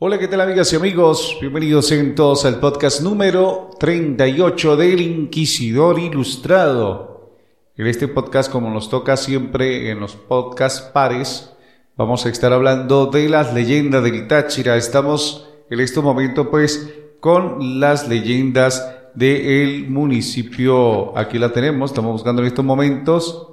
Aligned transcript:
Hola, 0.00 0.16
¿qué 0.16 0.28
tal 0.28 0.40
amigas 0.42 0.72
y 0.72 0.76
amigos? 0.76 1.36
Bienvenidos 1.40 1.90
en 1.90 2.14
todos 2.14 2.44
al 2.44 2.60
podcast 2.60 3.00
número 3.00 3.70
38 3.80 4.76
del 4.76 5.00
Inquisidor 5.00 5.98
Ilustrado. 5.98 7.32
En 7.76 7.88
este 7.88 8.06
podcast, 8.06 8.48
como 8.48 8.70
nos 8.70 8.88
toca 8.90 9.16
siempre 9.16 9.90
en 9.90 9.98
los 9.98 10.14
podcasts 10.14 10.82
pares, 10.82 11.52
vamos 11.96 12.24
a 12.24 12.28
estar 12.28 12.52
hablando 12.52 13.06
de 13.06 13.28
las 13.28 13.52
leyendas 13.52 14.04
del 14.04 14.28
Táchira. 14.28 14.76
Estamos 14.76 15.48
en 15.68 15.80
este 15.80 16.00
momento 16.00 16.48
pues 16.48 16.94
con 17.18 17.80
las 17.80 18.06
leyendas 18.06 18.88
del 19.16 19.90
municipio. 19.90 21.18
Aquí 21.18 21.40
la 21.40 21.52
tenemos, 21.52 21.90
estamos 21.90 22.12
buscando 22.12 22.40
en 22.42 22.46
estos 22.46 22.64
momentos. 22.64 23.48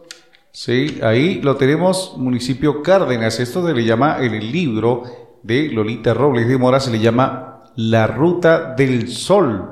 Sí, 0.51 0.99
ahí 1.01 1.41
lo 1.41 1.55
tenemos, 1.55 2.13
municipio 2.17 2.83
Cárdenas. 2.83 3.39
Esto 3.39 3.65
se 3.65 3.73
le 3.73 3.83
llama 3.83 4.17
en 4.23 4.35
el 4.35 4.51
libro 4.51 5.24
de 5.45 5.69
Lolita 5.69 6.13
Robles 6.13 6.47
de 6.47 6.57
Mora 6.57 6.79
se 6.79 6.91
le 6.91 6.99
llama 6.99 7.63
La 7.75 8.07
Ruta 8.07 8.73
del 8.75 9.07
Sol. 9.09 9.71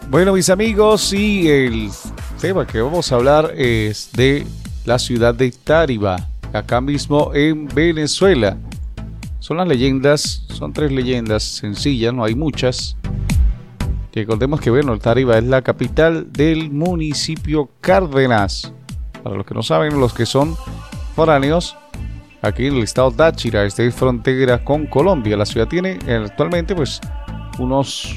Bueno, 0.10 0.34
mis 0.34 0.50
amigos, 0.50 1.14
y 1.14 1.48
el 1.48 1.92
tema 2.40 2.66
que 2.66 2.80
vamos 2.80 3.12
a 3.12 3.16
hablar 3.16 3.54
es 3.58 4.12
de 4.14 4.48
la 4.86 4.98
ciudad 4.98 5.36
de 5.36 5.52
Táriba, 5.52 6.30
acá 6.54 6.80
mismo 6.80 7.32
en 7.36 7.68
Venezuela. 7.68 8.58
Son 9.40 9.58
las 9.58 9.68
leyendas, 9.68 10.46
son 10.48 10.72
tres 10.72 10.90
leyendas 10.90 11.44
sencillas, 11.44 12.14
no 12.14 12.24
hay 12.24 12.36
muchas. 12.36 12.96
Recordemos 14.14 14.62
que, 14.62 14.70
bueno, 14.70 14.98
Táriba 14.98 15.38
es 15.38 15.44
la 15.44 15.62
capital 15.62 16.32
del 16.32 16.72
municipio 16.72 17.72
Cárdenas. 17.82 18.74
Para 19.22 19.36
los 19.36 19.46
que 19.46 19.54
no 19.54 19.62
saben, 19.62 20.00
los 20.00 20.14
que 20.14 20.26
son 20.26 20.56
foráneos, 21.18 21.76
aquí 22.42 22.68
en 22.68 22.78
el 22.78 22.84
estado 22.84 23.12
Táchira, 23.12 23.66
este 23.66 23.86
es 23.86 23.94
frontera 23.94 24.64
con 24.64 24.88
Colombia. 24.88 25.36
La 25.36 25.46
ciudad 25.46 25.68
tiene 25.68 26.00
actualmente, 26.08 26.74
pues, 26.74 27.02
unos 27.60 28.16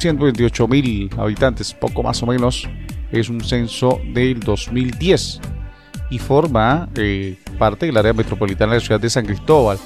128 0.00 0.68
mil 0.68 1.10
habitantes, 1.18 1.74
poco 1.74 2.02
más 2.02 2.22
o 2.22 2.26
menos, 2.26 2.66
es 3.12 3.28
un 3.28 3.40
censo 3.42 4.00
del 4.12 4.40
2010 4.40 5.40
y 6.10 6.18
forma 6.18 6.88
eh, 6.94 7.36
parte 7.58 7.86
del 7.86 7.96
área 7.96 8.12
metropolitana 8.12 8.72
de 8.72 8.78
la 8.78 8.84
ciudad 8.84 9.00
de 9.00 9.10
San 9.10 9.26
Cristóbal. 9.26 9.78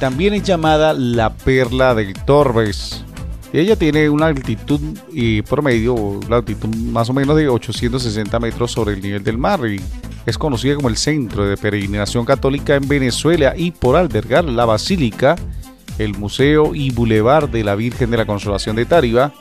También 0.00 0.34
es 0.34 0.42
llamada 0.42 0.92
la 0.92 1.34
Perla 1.34 1.94
del 1.94 2.14
Torbes. 2.14 3.04
Ella 3.52 3.76
tiene 3.76 4.10
una 4.10 4.26
altitud 4.26 4.80
y 5.12 5.42
promedio, 5.42 6.20
la 6.28 6.36
altitud 6.36 6.74
más 6.76 7.08
o 7.08 7.14
menos 7.14 7.36
de 7.36 7.48
860 7.48 8.38
metros 8.38 8.72
sobre 8.72 8.94
el 8.94 9.00
nivel 9.00 9.24
del 9.24 9.38
mar 9.38 9.60
y 9.66 9.80
es 10.26 10.36
conocida 10.36 10.74
como 10.74 10.88
el 10.88 10.98
centro 10.98 11.46
de 11.46 11.56
peregrinación 11.56 12.26
católica 12.26 12.74
en 12.74 12.86
Venezuela 12.86 13.54
y 13.56 13.70
por 13.70 13.96
albergar 13.96 14.44
la 14.44 14.66
basílica 14.66 15.36
el 15.98 16.16
Museo 16.16 16.74
y 16.74 16.90
Boulevard 16.90 17.48
de 17.48 17.64
la 17.64 17.74
Virgen 17.74 18.10
de 18.10 18.16
la 18.16 18.26
Consolación 18.26 18.76
de 18.76 18.86
Táriba. 18.86 19.32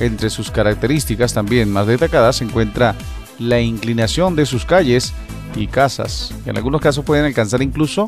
Entre 0.00 0.30
sus 0.30 0.50
características 0.50 1.34
también 1.34 1.70
más 1.72 1.86
destacadas 1.86 2.36
se 2.36 2.44
encuentra 2.44 2.94
la 3.38 3.60
inclinación 3.60 4.36
de 4.36 4.46
sus 4.46 4.64
calles 4.64 5.12
y 5.56 5.66
casas, 5.66 6.32
que 6.44 6.50
en 6.50 6.56
algunos 6.56 6.80
casos 6.80 7.04
pueden 7.04 7.24
alcanzar 7.24 7.62
incluso 7.62 8.06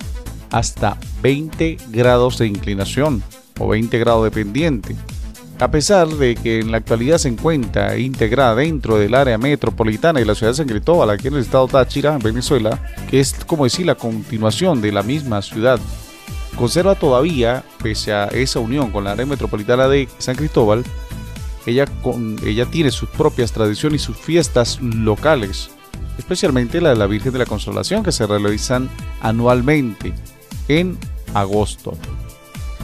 hasta 0.51 0.97
20 1.23 1.79
grados 1.89 2.39
de 2.39 2.47
inclinación 2.47 3.23
o 3.59 3.69
20 3.69 3.99
grados 3.99 4.25
de 4.25 4.31
pendiente. 4.31 4.97
A 5.59 5.71
pesar 5.71 6.09
de 6.09 6.37
que 6.37 6.61
en 6.61 6.71
la 6.71 6.79
actualidad 6.79 7.19
se 7.19 7.29
encuentra 7.29 7.99
integrada 7.99 8.55
dentro 8.55 8.99
del 8.99 9.15
área 9.15 9.37
metropolitana 9.37 10.19
de 10.19 10.25
la 10.25 10.35
ciudad 10.35 10.53
de 10.53 10.57
San 10.57 10.69
Cristóbal, 10.69 11.11
aquí 11.11 11.29
en 11.29 11.35
el 11.35 11.41
estado 11.41 11.69
Táchira, 11.69 12.17
Venezuela, 12.17 12.81
que 13.11 13.21
es 13.21 13.35
como 13.47 13.65
decir 13.65 13.85
la 13.85 13.95
continuación 13.95 14.81
de 14.81 14.93
la 14.93 15.03
misma 15.03 15.43
ciudad 15.43 15.79
conserva 16.57 16.95
todavía, 16.95 17.65
pese 17.83 18.13
a 18.13 18.27
esa 18.27 18.61
unión 18.61 18.91
con 18.91 19.05
la 19.05 19.13
área 19.13 19.25
metropolitana 19.25 19.89
de 19.89 20.09
San 20.19 20.37
Cristóbal, 20.37 20.85
ella, 21.67 21.87
con, 22.03 22.37
ella 22.45 22.67
tiene 22.67 22.91
sus 22.91 23.09
propias 23.09 23.53
tradiciones 23.53 24.03
y 24.03 24.05
sus 24.05 24.17
fiestas 24.17 24.81
locales, 24.81 25.71
especialmente 26.19 26.81
la 26.81 26.91
de 26.91 26.97
la 26.97 27.07
Virgen 27.07 27.33
de 27.33 27.39
la 27.41 27.47
Consolación, 27.47 28.03
que 28.03 28.13
se 28.13 28.27
realizan 28.27 28.89
anualmente 29.21 30.13
en 30.69 30.99
agosto. 31.35 31.97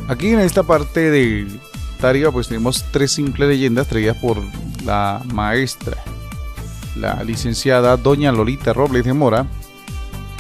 Aquí 0.09 0.28
en 0.28 0.41
esta 0.41 0.62
parte 0.62 1.10
de 1.10 1.47
Tariga 2.00 2.31
pues 2.31 2.48
tenemos 2.48 2.84
tres 2.92 3.12
simples 3.12 3.48
leyendas 3.48 3.88
traídas 3.88 4.16
por 4.19 4.38
la 4.84 5.22
maestra, 5.32 5.97
la 6.94 7.22
licenciada 7.25 7.97
Doña 7.97 8.32
Lolita 8.32 8.72
Robles 8.72 9.04
de 9.04 9.12
Mora, 9.12 9.47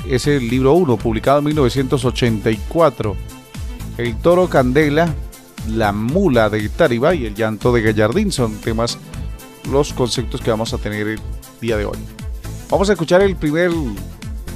es 0.08 0.26
el 0.26 0.48
libro 0.48 0.74
1, 0.74 0.96
publicado 0.98 1.38
en 1.38 1.46
1984. 1.46 3.16
El 3.98 4.16
toro 4.18 4.48
Candela, 4.48 5.12
la 5.68 5.92
mula 5.92 6.48
de 6.50 6.68
Tariba 6.68 7.14
y 7.14 7.26
el 7.26 7.34
llanto 7.34 7.72
de 7.72 7.82
Gallardín 7.82 8.32
son 8.32 8.56
temas, 8.56 8.98
los 9.70 9.92
conceptos 9.92 10.40
que 10.40 10.50
vamos 10.50 10.72
a 10.72 10.78
tener 10.78 11.06
el 11.06 11.20
día 11.60 11.76
de 11.76 11.84
hoy. 11.84 11.98
Vamos 12.70 12.88
a 12.88 12.92
escuchar 12.92 13.22
el 13.22 13.36
primer, 13.36 13.70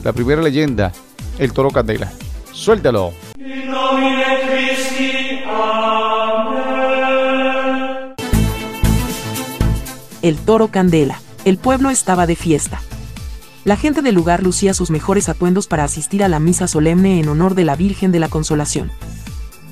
la 0.04 0.12
primera 0.12 0.42
leyenda, 0.42 0.92
el 1.38 1.52
toro 1.52 1.70
Candela. 1.70 2.12
Suéltalo. 2.52 3.12
El 10.22 10.36
toro 10.36 10.68
Candela. 10.68 11.20
El 11.44 11.56
pueblo 11.56 11.90
estaba 11.90 12.26
de 12.26 12.36
fiesta. 12.36 12.82
La 13.64 13.76
gente 13.76 14.02
del 14.02 14.14
lugar 14.14 14.42
lucía 14.42 14.74
sus 14.74 14.90
mejores 14.90 15.28
atuendos 15.28 15.66
para 15.66 15.84
asistir 15.84 16.24
a 16.24 16.28
la 16.28 16.40
misa 16.40 16.66
solemne 16.66 17.20
en 17.20 17.28
honor 17.28 17.54
de 17.54 17.64
la 17.64 17.76
Virgen 17.76 18.12
de 18.12 18.18
la 18.18 18.28
Consolación. 18.28 18.90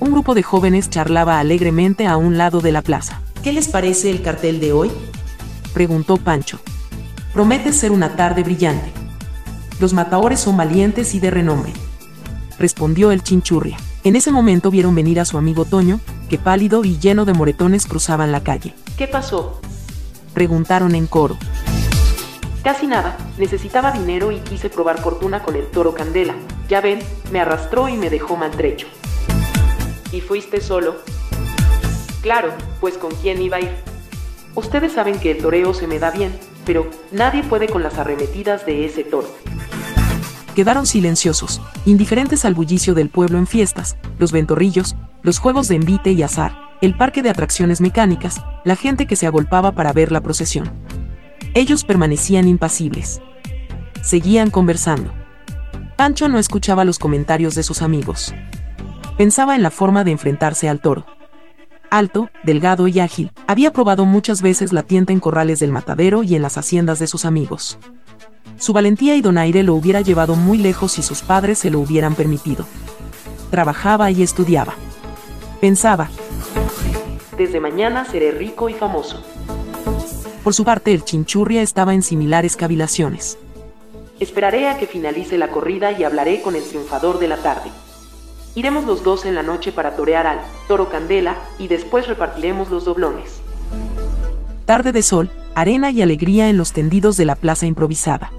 Un 0.00 0.12
grupo 0.12 0.34
de 0.34 0.42
jóvenes 0.44 0.90
charlaba 0.90 1.40
alegremente 1.40 2.06
a 2.06 2.16
un 2.16 2.38
lado 2.38 2.60
de 2.60 2.70
la 2.70 2.82
plaza. 2.82 3.20
¿Qué 3.42 3.52
les 3.52 3.68
parece 3.68 4.10
el 4.10 4.22
cartel 4.22 4.60
de 4.60 4.72
hoy? 4.72 4.90
preguntó 5.74 6.16
Pancho. 6.16 6.60
Promete 7.32 7.72
ser 7.72 7.90
una 7.90 8.14
tarde 8.14 8.42
brillante. 8.42 8.92
Los 9.80 9.92
matadores 9.92 10.40
son 10.40 10.56
valientes 10.56 11.14
y 11.14 11.20
de 11.20 11.30
renombre, 11.30 11.72
respondió 12.58 13.10
el 13.10 13.22
chinchurria. 13.22 13.76
En 14.04 14.16
ese 14.16 14.30
momento 14.30 14.70
vieron 14.70 14.94
venir 14.94 15.20
a 15.20 15.24
su 15.24 15.36
amigo 15.36 15.64
Toño, 15.64 16.00
que 16.28 16.38
pálido 16.38 16.84
y 16.84 16.98
lleno 16.98 17.24
de 17.24 17.34
moretones 17.34 17.86
cruzaban 17.86 18.32
la 18.32 18.42
calle. 18.42 18.74
¿Qué 18.96 19.08
pasó? 19.08 19.60
Preguntaron 20.32 20.94
en 20.94 21.06
coro. 21.06 21.36
Casi 22.62 22.86
nada, 22.86 23.16
necesitaba 23.38 23.92
dinero 23.92 24.30
y 24.30 24.38
quise 24.40 24.68
probar 24.68 25.00
fortuna 25.00 25.42
con 25.42 25.56
el 25.56 25.66
toro 25.66 25.94
Candela. 25.94 26.34
Ya 26.68 26.80
ven, 26.80 27.00
me 27.32 27.40
arrastró 27.40 27.88
y 27.88 27.96
me 27.96 28.10
dejó 28.10 28.36
maltrecho. 28.36 28.86
¿Y 30.12 30.20
fuiste 30.20 30.60
solo? 30.60 30.96
Claro, 32.22 32.52
pues 32.80 32.96
con 32.96 33.14
quién 33.16 33.40
iba 33.42 33.58
a 33.58 33.60
ir. 33.60 33.70
Ustedes 34.54 34.92
saben 34.92 35.20
que 35.20 35.30
el 35.30 35.38
toreo 35.38 35.74
se 35.74 35.86
me 35.86 35.98
da 35.98 36.10
bien, 36.10 36.32
pero 36.64 36.88
nadie 37.12 37.42
puede 37.42 37.68
con 37.68 37.82
las 37.82 37.98
arremetidas 37.98 38.66
de 38.66 38.86
ese 38.86 39.04
toro. 39.04 39.28
Quedaron 40.54 40.86
silenciosos, 40.86 41.60
indiferentes 41.84 42.44
al 42.44 42.54
bullicio 42.54 42.94
del 42.94 43.10
pueblo 43.10 43.38
en 43.38 43.46
fiestas, 43.46 43.96
los 44.18 44.32
ventorrillos, 44.32 44.96
los 45.22 45.38
juegos 45.38 45.68
de 45.68 45.76
envite 45.76 46.10
y 46.12 46.22
azar, 46.22 46.56
el 46.80 46.96
parque 46.96 47.22
de 47.22 47.30
atracciones 47.30 47.80
mecánicas, 47.80 48.40
la 48.64 48.74
gente 48.74 49.06
que 49.06 49.14
se 49.14 49.26
agolpaba 49.26 49.72
para 49.72 49.92
ver 49.92 50.10
la 50.10 50.20
procesión. 50.20 50.72
Ellos 51.54 51.84
permanecían 51.84 52.48
impasibles. 52.48 53.20
Seguían 54.02 54.50
conversando. 54.50 55.12
Pancho 55.96 56.28
no 56.28 56.38
escuchaba 56.38 56.84
los 56.84 56.98
comentarios 56.98 57.54
de 57.54 57.62
sus 57.62 57.82
amigos. 57.82 58.34
Pensaba 59.18 59.56
en 59.56 59.64
la 59.64 59.72
forma 59.72 60.04
de 60.04 60.12
enfrentarse 60.12 60.68
al 60.68 60.80
toro. 60.80 61.04
Alto, 61.90 62.30
delgado 62.44 62.86
y 62.86 63.00
ágil, 63.00 63.32
había 63.48 63.72
probado 63.72 64.04
muchas 64.04 64.42
veces 64.42 64.72
la 64.72 64.84
tienta 64.84 65.12
en 65.12 65.18
corrales 65.18 65.58
del 65.58 65.72
matadero 65.72 66.22
y 66.22 66.36
en 66.36 66.42
las 66.42 66.56
haciendas 66.56 67.00
de 67.00 67.08
sus 67.08 67.24
amigos. 67.24 67.78
Su 68.58 68.72
valentía 68.72 69.16
y 69.16 69.20
donaire 69.20 69.64
lo 69.64 69.74
hubiera 69.74 70.02
llevado 70.02 70.36
muy 70.36 70.56
lejos 70.56 70.92
si 70.92 71.02
sus 71.02 71.22
padres 71.22 71.58
se 71.58 71.68
lo 71.68 71.80
hubieran 71.80 72.14
permitido. 72.14 72.64
Trabajaba 73.50 74.08
y 74.12 74.22
estudiaba. 74.22 74.74
Pensaba, 75.60 76.08
desde 77.36 77.58
mañana 77.58 78.04
seré 78.04 78.30
rico 78.30 78.68
y 78.68 78.74
famoso. 78.74 79.20
Por 80.44 80.54
su 80.54 80.64
parte, 80.64 80.94
el 80.94 81.04
chinchurria 81.04 81.62
estaba 81.62 81.92
en 81.92 82.02
similares 82.02 82.54
cavilaciones. 82.54 83.36
Esperaré 84.20 84.68
a 84.68 84.78
que 84.78 84.86
finalice 84.86 85.38
la 85.38 85.48
corrida 85.48 85.90
y 85.90 86.04
hablaré 86.04 86.40
con 86.40 86.54
el 86.54 86.62
triunfador 86.62 87.18
de 87.18 87.28
la 87.28 87.36
tarde. 87.38 87.70
Iremos 88.58 88.86
los 88.86 89.04
dos 89.04 89.24
en 89.24 89.36
la 89.36 89.44
noche 89.44 89.70
para 89.70 89.94
torear 89.94 90.26
al 90.26 90.40
toro 90.66 90.88
Candela 90.90 91.36
y 91.60 91.68
después 91.68 92.08
repartiremos 92.08 92.70
los 92.70 92.84
doblones. 92.84 93.40
Tarde 94.64 94.90
de 94.90 95.04
sol, 95.04 95.30
arena 95.54 95.92
y 95.92 96.02
alegría 96.02 96.48
en 96.48 96.56
los 96.56 96.72
tendidos 96.72 97.16
de 97.16 97.24
la 97.24 97.36
plaza 97.36 97.66
improvisada. 97.66 98.32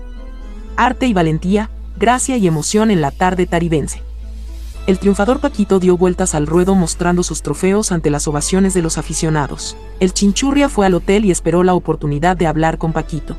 Arte 0.76 1.08
y 1.08 1.14
valentía, 1.14 1.70
gracia 1.98 2.36
y 2.36 2.48
emoción 2.48 2.92
en 2.92 3.00
la 3.00 3.12
tarde 3.12 3.46
taribense. 3.46 4.04
El 4.88 5.00
triunfador 5.00 5.40
Paquito 5.40 5.80
dio 5.80 5.96
vueltas 5.96 6.36
al 6.36 6.48
ruedo 6.48 6.76
mostrando 6.76 7.24
sus 7.24 7.42
trofeos 7.42 7.94
ante 7.94 8.10
las 8.10 8.28
ovaciones 8.28 8.74
de 8.74 8.82
los 8.82 8.98
aficionados. 8.98 9.78
El 10.02 10.12
chinchurria 10.12 10.68
fue 10.68 10.86
al 10.86 10.96
hotel 10.96 11.24
y 11.24 11.32
esperó 11.32 11.64
la 11.64 11.76
oportunidad 11.76 12.36
de 12.36 12.48
hablar 12.48 12.78
con 12.78 12.92
Paquito. 12.92 13.38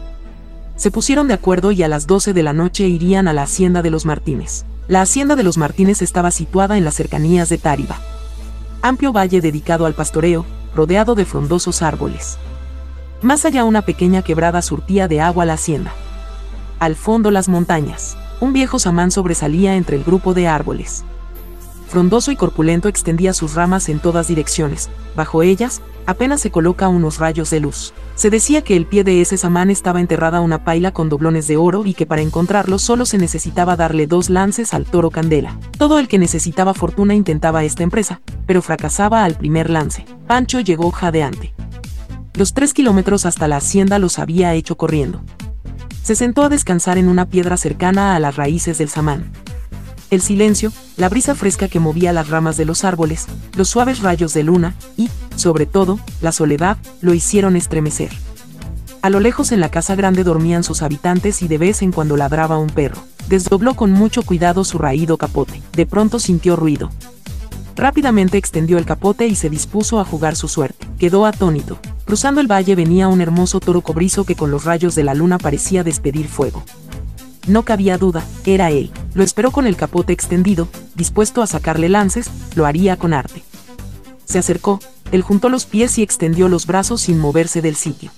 Se 0.76 0.90
pusieron 0.90 1.28
de 1.28 1.34
acuerdo 1.34 1.72
y 1.72 1.82
a 1.82 1.88
las 1.88 2.06
12 2.06 2.32
de 2.32 2.42
la 2.42 2.54
noche 2.54 2.88
irían 2.88 3.28
a 3.28 3.34
la 3.34 3.42
hacienda 3.42 3.82
de 3.82 3.90
los 3.90 4.06
Martínez. 4.06 4.64
La 4.90 5.02
hacienda 5.02 5.36
de 5.36 5.44
los 5.44 5.56
Martínez 5.56 6.02
estaba 6.02 6.32
situada 6.32 6.76
en 6.76 6.84
las 6.84 6.94
cercanías 6.94 7.48
de 7.48 7.58
Táriba. 7.58 8.00
Amplio 8.82 9.12
valle 9.12 9.40
dedicado 9.40 9.86
al 9.86 9.94
pastoreo, 9.94 10.44
rodeado 10.74 11.14
de 11.14 11.24
frondosos 11.24 11.80
árboles. 11.80 12.38
Más 13.22 13.44
allá 13.44 13.62
una 13.62 13.82
pequeña 13.82 14.22
quebrada 14.22 14.62
surtía 14.62 15.06
de 15.06 15.20
agua 15.20 15.44
la 15.44 15.52
hacienda. 15.52 15.92
Al 16.80 16.96
fondo 16.96 17.30
las 17.30 17.48
montañas. 17.48 18.16
Un 18.40 18.52
viejo 18.52 18.80
samán 18.80 19.12
sobresalía 19.12 19.76
entre 19.76 19.94
el 19.94 20.02
grupo 20.02 20.34
de 20.34 20.48
árboles 20.48 21.04
frondoso 21.90 22.30
y 22.30 22.36
corpulento 22.36 22.88
extendía 22.88 23.34
sus 23.34 23.54
ramas 23.54 23.88
en 23.88 23.98
todas 23.98 24.28
direcciones. 24.28 24.88
Bajo 25.16 25.42
ellas, 25.42 25.82
apenas 26.06 26.40
se 26.40 26.50
coloca 26.50 26.88
unos 26.88 27.18
rayos 27.18 27.50
de 27.50 27.60
luz. 27.60 27.92
Se 28.14 28.30
decía 28.30 28.62
que 28.62 28.76
el 28.76 28.86
pie 28.86 29.02
de 29.02 29.20
ese 29.20 29.36
samán 29.36 29.70
estaba 29.70 30.00
enterrada 30.00 30.40
una 30.40 30.64
paila 30.64 30.92
con 30.92 31.08
doblones 31.08 31.48
de 31.48 31.56
oro 31.56 31.84
y 31.84 31.94
que 31.94 32.06
para 32.06 32.22
encontrarlo 32.22 32.78
solo 32.78 33.06
se 33.06 33.18
necesitaba 33.18 33.76
darle 33.76 34.06
dos 34.06 34.30
lances 34.30 34.72
al 34.72 34.84
toro 34.84 35.10
candela. 35.10 35.58
Todo 35.78 35.98
el 35.98 36.06
que 36.06 36.18
necesitaba 36.18 36.74
fortuna 36.74 37.14
intentaba 37.14 37.64
esta 37.64 37.82
empresa, 37.82 38.20
pero 38.46 38.62
fracasaba 38.62 39.24
al 39.24 39.34
primer 39.34 39.68
lance. 39.68 40.04
Pancho 40.28 40.60
llegó 40.60 40.90
jadeante. 40.92 41.52
Los 42.34 42.54
tres 42.54 42.72
kilómetros 42.72 43.26
hasta 43.26 43.48
la 43.48 43.56
hacienda 43.56 43.98
los 43.98 44.20
había 44.20 44.54
hecho 44.54 44.76
corriendo. 44.76 45.22
Se 46.04 46.14
sentó 46.14 46.44
a 46.44 46.48
descansar 46.48 46.98
en 46.98 47.08
una 47.08 47.26
piedra 47.26 47.56
cercana 47.56 48.14
a 48.14 48.20
las 48.20 48.36
raíces 48.36 48.78
del 48.78 48.88
samán. 48.88 49.32
El 50.10 50.22
silencio, 50.22 50.72
la 50.96 51.08
brisa 51.08 51.36
fresca 51.36 51.68
que 51.68 51.78
movía 51.78 52.12
las 52.12 52.28
ramas 52.28 52.56
de 52.56 52.64
los 52.64 52.84
árboles, 52.84 53.26
los 53.54 53.68
suaves 53.68 54.00
rayos 54.00 54.34
de 54.34 54.42
luna 54.42 54.74
y, 54.96 55.08
sobre 55.36 55.66
todo, 55.66 56.00
la 56.20 56.32
soledad, 56.32 56.78
lo 57.00 57.14
hicieron 57.14 57.54
estremecer. 57.54 58.10
A 59.02 59.08
lo 59.08 59.20
lejos 59.20 59.52
en 59.52 59.60
la 59.60 59.70
casa 59.70 59.94
grande 59.94 60.24
dormían 60.24 60.64
sus 60.64 60.82
habitantes 60.82 61.42
y 61.42 61.48
de 61.48 61.58
vez 61.58 61.80
en 61.82 61.92
cuando 61.92 62.16
ladraba 62.16 62.58
un 62.58 62.68
perro. 62.68 63.02
Desdobló 63.28 63.74
con 63.74 63.92
mucho 63.92 64.22
cuidado 64.22 64.64
su 64.64 64.78
raído 64.78 65.16
capote. 65.16 65.62
De 65.72 65.86
pronto 65.86 66.18
sintió 66.18 66.56
ruido. 66.56 66.90
Rápidamente 67.76 68.36
extendió 68.36 68.76
el 68.78 68.84
capote 68.84 69.28
y 69.28 69.36
se 69.36 69.48
dispuso 69.48 70.00
a 70.00 70.04
jugar 70.04 70.34
su 70.34 70.48
suerte. 70.48 70.86
Quedó 70.98 71.24
atónito. 71.24 71.78
Cruzando 72.04 72.40
el 72.40 72.50
valle 72.50 72.74
venía 72.74 73.08
un 73.08 73.20
hermoso 73.20 73.60
toro 73.60 73.80
cobrizo 73.80 74.24
que 74.24 74.34
con 74.34 74.50
los 74.50 74.64
rayos 74.64 74.96
de 74.96 75.04
la 75.04 75.14
luna 75.14 75.38
parecía 75.38 75.84
despedir 75.84 76.26
fuego. 76.26 76.64
No 77.46 77.62
cabía 77.62 77.96
duda, 77.96 78.24
era 78.44 78.70
él. 78.70 78.90
Lo 79.14 79.22
esperó 79.24 79.50
con 79.50 79.66
el 79.66 79.76
capote 79.76 80.12
extendido, 80.12 80.68
dispuesto 80.94 81.42
a 81.42 81.46
sacarle 81.46 81.88
lances, 81.88 82.30
lo 82.54 82.66
haría 82.66 82.96
con 82.96 83.12
arte. 83.12 83.42
Se 84.24 84.38
acercó, 84.38 84.80
él 85.10 85.22
juntó 85.22 85.48
los 85.48 85.66
pies 85.66 85.98
y 85.98 86.02
extendió 86.02 86.48
los 86.48 86.66
brazos 86.66 87.00
sin 87.02 87.18
moverse 87.18 87.60
del 87.60 87.74
sitio. 87.74 88.12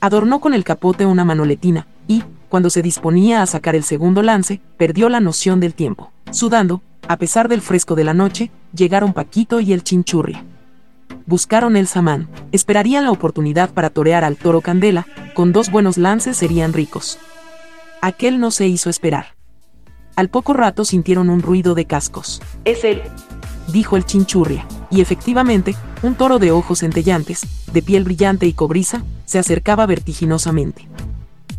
Adornó 0.00 0.40
con 0.40 0.54
el 0.54 0.62
capote 0.62 1.06
una 1.06 1.24
manoletina, 1.24 1.88
y, 2.06 2.22
cuando 2.48 2.70
se 2.70 2.82
disponía 2.82 3.42
a 3.42 3.46
sacar 3.46 3.74
el 3.74 3.82
segundo 3.82 4.22
lance, 4.22 4.60
perdió 4.76 5.08
la 5.08 5.18
noción 5.18 5.58
del 5.58 5.74
tiempo. 5.74 6.12
Sudando, 6.30 6.82
a 7.08 7.16
pesar 7.16 7.48
del 7.48 7.62
fresco 7.62 7.96
de 7.96 8.04
la 8.04 8.14
noche, 8.14 8.50
llegaron 8.72 9.12
Paquito 9.12 9.58
y 9.58 9.72
el 9.72 9.82
chinchurri. 9.82 10.38
Buscaron 11.26 11.76
el 11.76 11.88
samán, 11.88 12.28
esperarían 12.52 13.04
la 13.04 13.10
oportunidad 13.10 13.70
para 13.70 13.90
torear 13.90 14.24
al 14.24 14.36
toro 14.36 14.60
Candela, 14.60 15.06
con 15.34 15.52
dos 15.52 15.70
buenos 15.70 15.98
lances 15.98 16.36
serían 16.36 16.72
ricos. 16.72 17.18
Aquel 18.00 18.38
no 18.38 18.50
se 18.50 18.68
hizo 18.68 18.90
esperar. 18.90 19.33
Al 20.16 20.28
poco 20.28 20.52
rato 20.52 20.84
sintieron 20.84 21.28
un 21.28 21.42
ruido 21.42 21.74
de 21.74 21.86
cascos. 21.86 22.40
Es 22.64 22.84
él, 22.84 23.02
dijo 23.68 23.96
el 23.96 24.04
chinchurria, 24.04 24.66
y 24.90 25.00
efectivamente, 25.00 25.74
un 26.02 26.14
toro 26.14 26.38
de 26.38 26.52
ojos 26.52 26.80
centellantes, 26.80 27.42
de 27.72 27.82
piel 27.82 28.04
brillante 28.04 28.46
y 28.46 28.52
cobriza, 28.52 29.02
se 29.24 29.38
acercaba 29.38 29.86
vertiginosamente. 29.86 30.88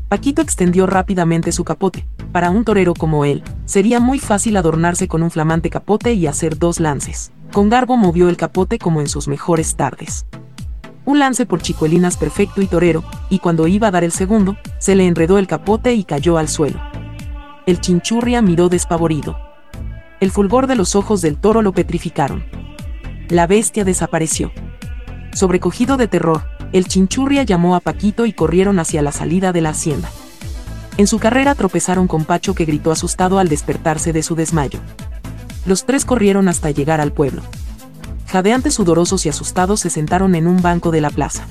Paquito 0.07 0.41
extendió 0.41 0.85
rápidamente 0.87 1.51
su 1.51 1.63
capote. 1.63 2.07
Para 2.31 2.50
un 2.50 2.63
torero 2.63 2.93
como 2.93 3.25
él, 3.25 3.43
sería 3.65 4.00
muy 4.00 4.19
fácil 4.19 4.55
adornarse 4.55 5.07
con 5.07 5.24
un 5.24 5.31
flamante 5.31 5.69
capote 5.69 6.13
y 6.13 6.27
hacer 6.27 6.57
dos 6.57 6.79
lances. 6.79 7.31
Con 7.51 7.69
garbo 7.69 7.97
movió 7.97 8.29
el 8.29 8.38
capote 8.38 8.79
como 8.79 9.01
en 9.01 9.07
sus 9.07 9.27
mejores 9.27 9.75
tardes 9.75 10.25
un 11.05 11.19
lance 11.19 11.45
por 11.45 11.62
Chicuelinas 11.62 12.17
perfecto 12.17 12.62
y 12.62 12.67
torero, 12.67 13.03
y 13.29 13.39
cuando 13.39 13.67
iba 13.67 13.88
a 13.88 13.91
dar 13.91 14.03
el 14.03 14.12
segundo, 14.12 14.57
se 14.79 14.95
le 14.95 15.07
enredó 15.07 15.38
el 15.38 15.47
capote 15.47 15.93
y 15.93 16.03
cayó 16.03 16.38
al 16.38 16.50
suelo. 16.50 16.79
El 17.65 17.81
chinchurria 17.81 18.41
miró 18.41 18.69
despavorido. 18.69 19.38
El 20.19 20.31
fulgor 20.31 20.67
de 20.67 20.75
los 20.75 20.95
ojos 20.95 21.22
del 21.22 21.38
toro 21.38 21.62
lo 21.62 21.74
petrificaron. 21.74 22.45
La 23.29 23.48
bestia 23.48 23.84
desapareció. 23.84 24.51
Sobrecogido 25.34 25.98
de 25.98 26.07
terror, 26.07 26.43
el 26.72 26.88
chinchurria 26.88 27.43
llamó 27.43 27.75
a 27.75 27.79
Paquito 27.79 28.25
y 28.25 28.34
corrieron 28.34 28.79
hacia 28.79 29.01
la 29.01 29.12
salida 29.12 29.51
de 29.51 29.62
la 29.62 29.69
hacienda. 29.69 30.10
En 30.98 31.07
su 31.07 31.19
carrera 31.19 31.55
tropezaron 31.55 32.07
con 32.07 32.24
Pacho 32.25 32.55
que 32.55 32.65
gritó 32.65 32.91
asustado 32.91 33.39
al 33.39 33.50
despertarse 33.50 34.13
de 34.13 34.24
su 34.24 34.36
desmayo. 34.36 34.79
Los 35.65 35.86
tres 35.86 36.05
corrieron 36.05 36.48
hasta 36.48 36.72
llegar 36.72 37.01
al 37.01 37.12
pueblo 37.12 37.41
jadeantes 38.36 38.74
sudorosos 38.74 39.25
y 39.25 39.29
asustados 39.29 39.79
se 39.79 39.89
sentaron 39.89 40.36
en 40.36 40.45
un 40.45 40.62
banco 40.62 40.91
de 40.91 41.00
la 41.00 41.10
plaza. 41.10 41.45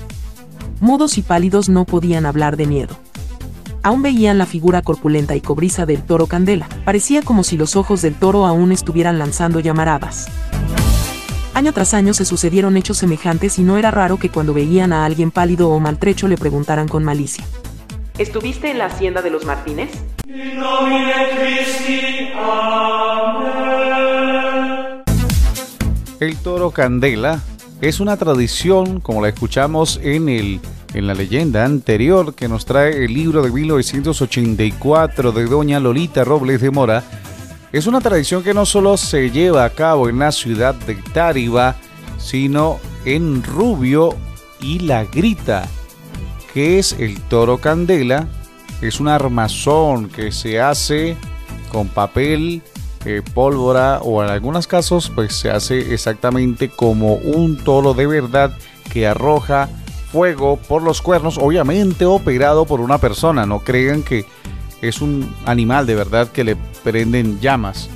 Mudos 0.79 1.17
y 1.17 1.23
pálidos 1.23 1.67
no 1.67 1.83
podían 1.83 2.27
hablar 2.27 2.57
de 2.57 2.67
miedo. 2.67 2.95
Aún 3.85 4.01
veían 4.01 4.39
la 4.39 4.47
figura 4.47 4.81
corpulenta 4.81 5.35
y 5.35 5.41
cobriza 5.41 5.85
del 5.85 6.01
toro 6.01 6.25
Candela. 6.25 6.67
Parecía 6.85 7.21
como 7.21 7.43
si 7.43 7.55
los 7.55 7.75
ojos 7.75 8.01
del 8.01 8.15
toro 8.15 8.47
aún 8.47 8.71
estuvieran 8.71 9.19
lanzando 9.19 9.59
llamaradas. 9.59 10.27
Año 11.53 11.71
tras 11.71 11.93
año 11.93 12.15
se 12.15 12.25
sucedieron 12.25 12.77
hechos 12.77 12.97
semejantes 12.97 13.59
y 13.59 13.61
no 13.61 13.77
era 13.77 13.91
raro 13.91 14.17
que 14.17 14.29
cuando 14.29 14.55
veían 14.55 14.91
a 14.91 15.05
alguien 15.05 15.29
pálido 15.29 15.69
o 15.69 15.79
maltrecho 15.79 16.27
le 16.27 16.35
preguntaran 16.35 16.87
con 16.87 17.03
malicia. 17.03 17.45
¿Estuviste 18.17 18.71
en 18.71 18.79
la 18.79 18.85
hacienda 18.85 19.21
de 19.21 19.29
los 19.29 19.45
Martínez? 19.45 19.91
El 26.19 26.37
toro 26.37 26.71
candela 26.71 27.39
es 27.81 27.99
una 27.99 28.17
tradición, 28.17 28.99
como 28.99 29.21
la 29.21 29.29
escuchamos 29.29 29.99
en, 30.01 30.27
el, 30.27 30.59
en 30.95 31.05
la 31.05 31.13
leyenda 31.13 31.63
anterior 31.63 32.33
que 32.33 32.47
nos 32.47 32.65
trae 32.65 33.05
el 33.05 33.13
libro 33.13 33.43
de 33.43 33.51
1984 33.51 35.31
de 35.31 35.45
doña 35.45 35.79
Lolita 35.79 36.23
Robles 36.23 36.61
de 36.61 36.71
Mora. 36.71 37.03
Es 37.71 37.85
una 37.85 38.01
tradición 38.01 38.41
que 38.41 38.55
no 38.55 38.65
solo 38.65 38.97
se 38.97 39.29
lleva 39.29 39.65
a 39.65 39.69
cabo 39.69 40.09
en 40.09 40.17
la 40.17 40.31
ciudad 40.31 40.73
de 40.73 40.95
Táriba, 41.13 41.75
sino 42.17 42.79
en 43.05 43.43
Rubio 43.43 44.15
y 44.59 44.79
La 44.79 45.03
Grita, 45.05 45.67
que 46.53 46.79
es 46.79 46.93
el 46.93 47.21
toro 47.21 47.59
candela 47.59 48.27
es 48.81 48.99
un 48.99 49.07
armazón 49.07 50.09
que 50.09 50.31
se 50.31 50.59
hace 50.59 51.15
con 51.71 51.87
papel, 51.87 52.61
eh, 53.05 53.21
pólvora 53.33 53.99
o 54.01 54.23
en 54.23 54.29
algunos 54.29 54.67
casos 54.67 55.11
pues 55.13 55.35
se 55.35 55.49
hace 55.49 55.93
exactamente 55.93 56.69
como 56.69 57.15
un 57.15 57.57
toro 57.57 57.93
de 57.93 58.07
verdad 58.07 58.51
que 58.91 59.07
arroja 59.07 59.69
fuego 60.15 60.55
por 60.55 60.81
los 60.81 61.01
cuernos, 61.01 61.37
obviamente 61.37 62.05
operado 62.05 62.63
por 62.63 62.79
una 62.79 62.99
persona, 62.99 63.45
no 63.45 63.59
crean 63.59 64.01
que 64.01 64.25
es 64.81 65.01
un 65.01 65.35
animal 65.45 65.85
de 65.85 65.95
verdad 65.95 66.31
que 66.31 66.45
le 66.45 66.55
prenden 66.85 67.41
llamas, 67.41 67.89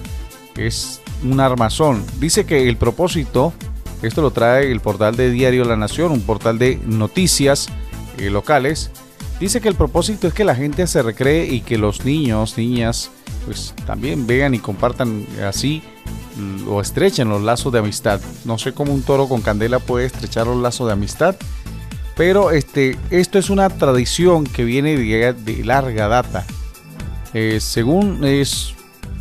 es 0.58 1.00
un 1.24 1.40
armazón. 1.40 2.04
Dice 2.20 2.46
que 2.46 2.68
el 2.68 2.76
propósito, 2.76 3.54
esto 4.02 4.22
lo 4.22 4.32
trae 4.32 4.70
el 4.70 4.82
portal 4.82 5.16
de 5.16 5.32
Diario 5.32 5.64
La 5.64 5.78
Nación, 5.78 6.12
un 6.12 6.20
portal 6.20 6.60
de 6.60 6.78
noticias 6.86 7.70
eh, 8.18 8.30
locales, 8.30 8.92
dice 9.40 9.62
que 9.62 9.70
el 9.70 9.76
propósito 9.76 10.28
es 10.28 10.34
que 10.34 10.44
la 10.44 10.56
gente 10.56 10.88
se 10.88 11.02
recree 11.02 11.46
y 11.46 11.62
que 11.62 11.78
los 11.78 12.04
niños, 12.04 12.58
niñas, 12.58 13.12
pues 13.46 13.74
también 13.86 14.28
vean 14.28 14.54
y 14.54 14.60
compartan 14.60 15.26
así 15.48 15.82
o 16.68 16.82
estrechen 16.82 17.30
los 17.30 17.42
lazos 17.42 17.72
de 17.72 17.80
amistad. 17.80 18.20
No 18.44 18.58
sé 18.58 18.74
cómo 18.74 18.94
un 18.94 19.04
toro 19.04 19.28
con 19.28 19.42
candela 19.42 19.80
puede 19.80 20.06
estrechar 20.06 20.48
los 20.48 20.58
lazos 20.58 20.88
de 20.88 20.94
amistad, 20.94 21.36
pero 22.20 22.52
este, 22.52 22.98
esto 23.12 23.40
es 23.40 23.50
una 23.50 23.70
tradición 23.70 24.44
que 24.44 24.66
viene 24.66 24.98
de, 24.98 25.64
larga 25.64 26.10
data. 26.10 26.46
Eh, 27.34 27.60
según 27.62 28.26
es 28.26 28.74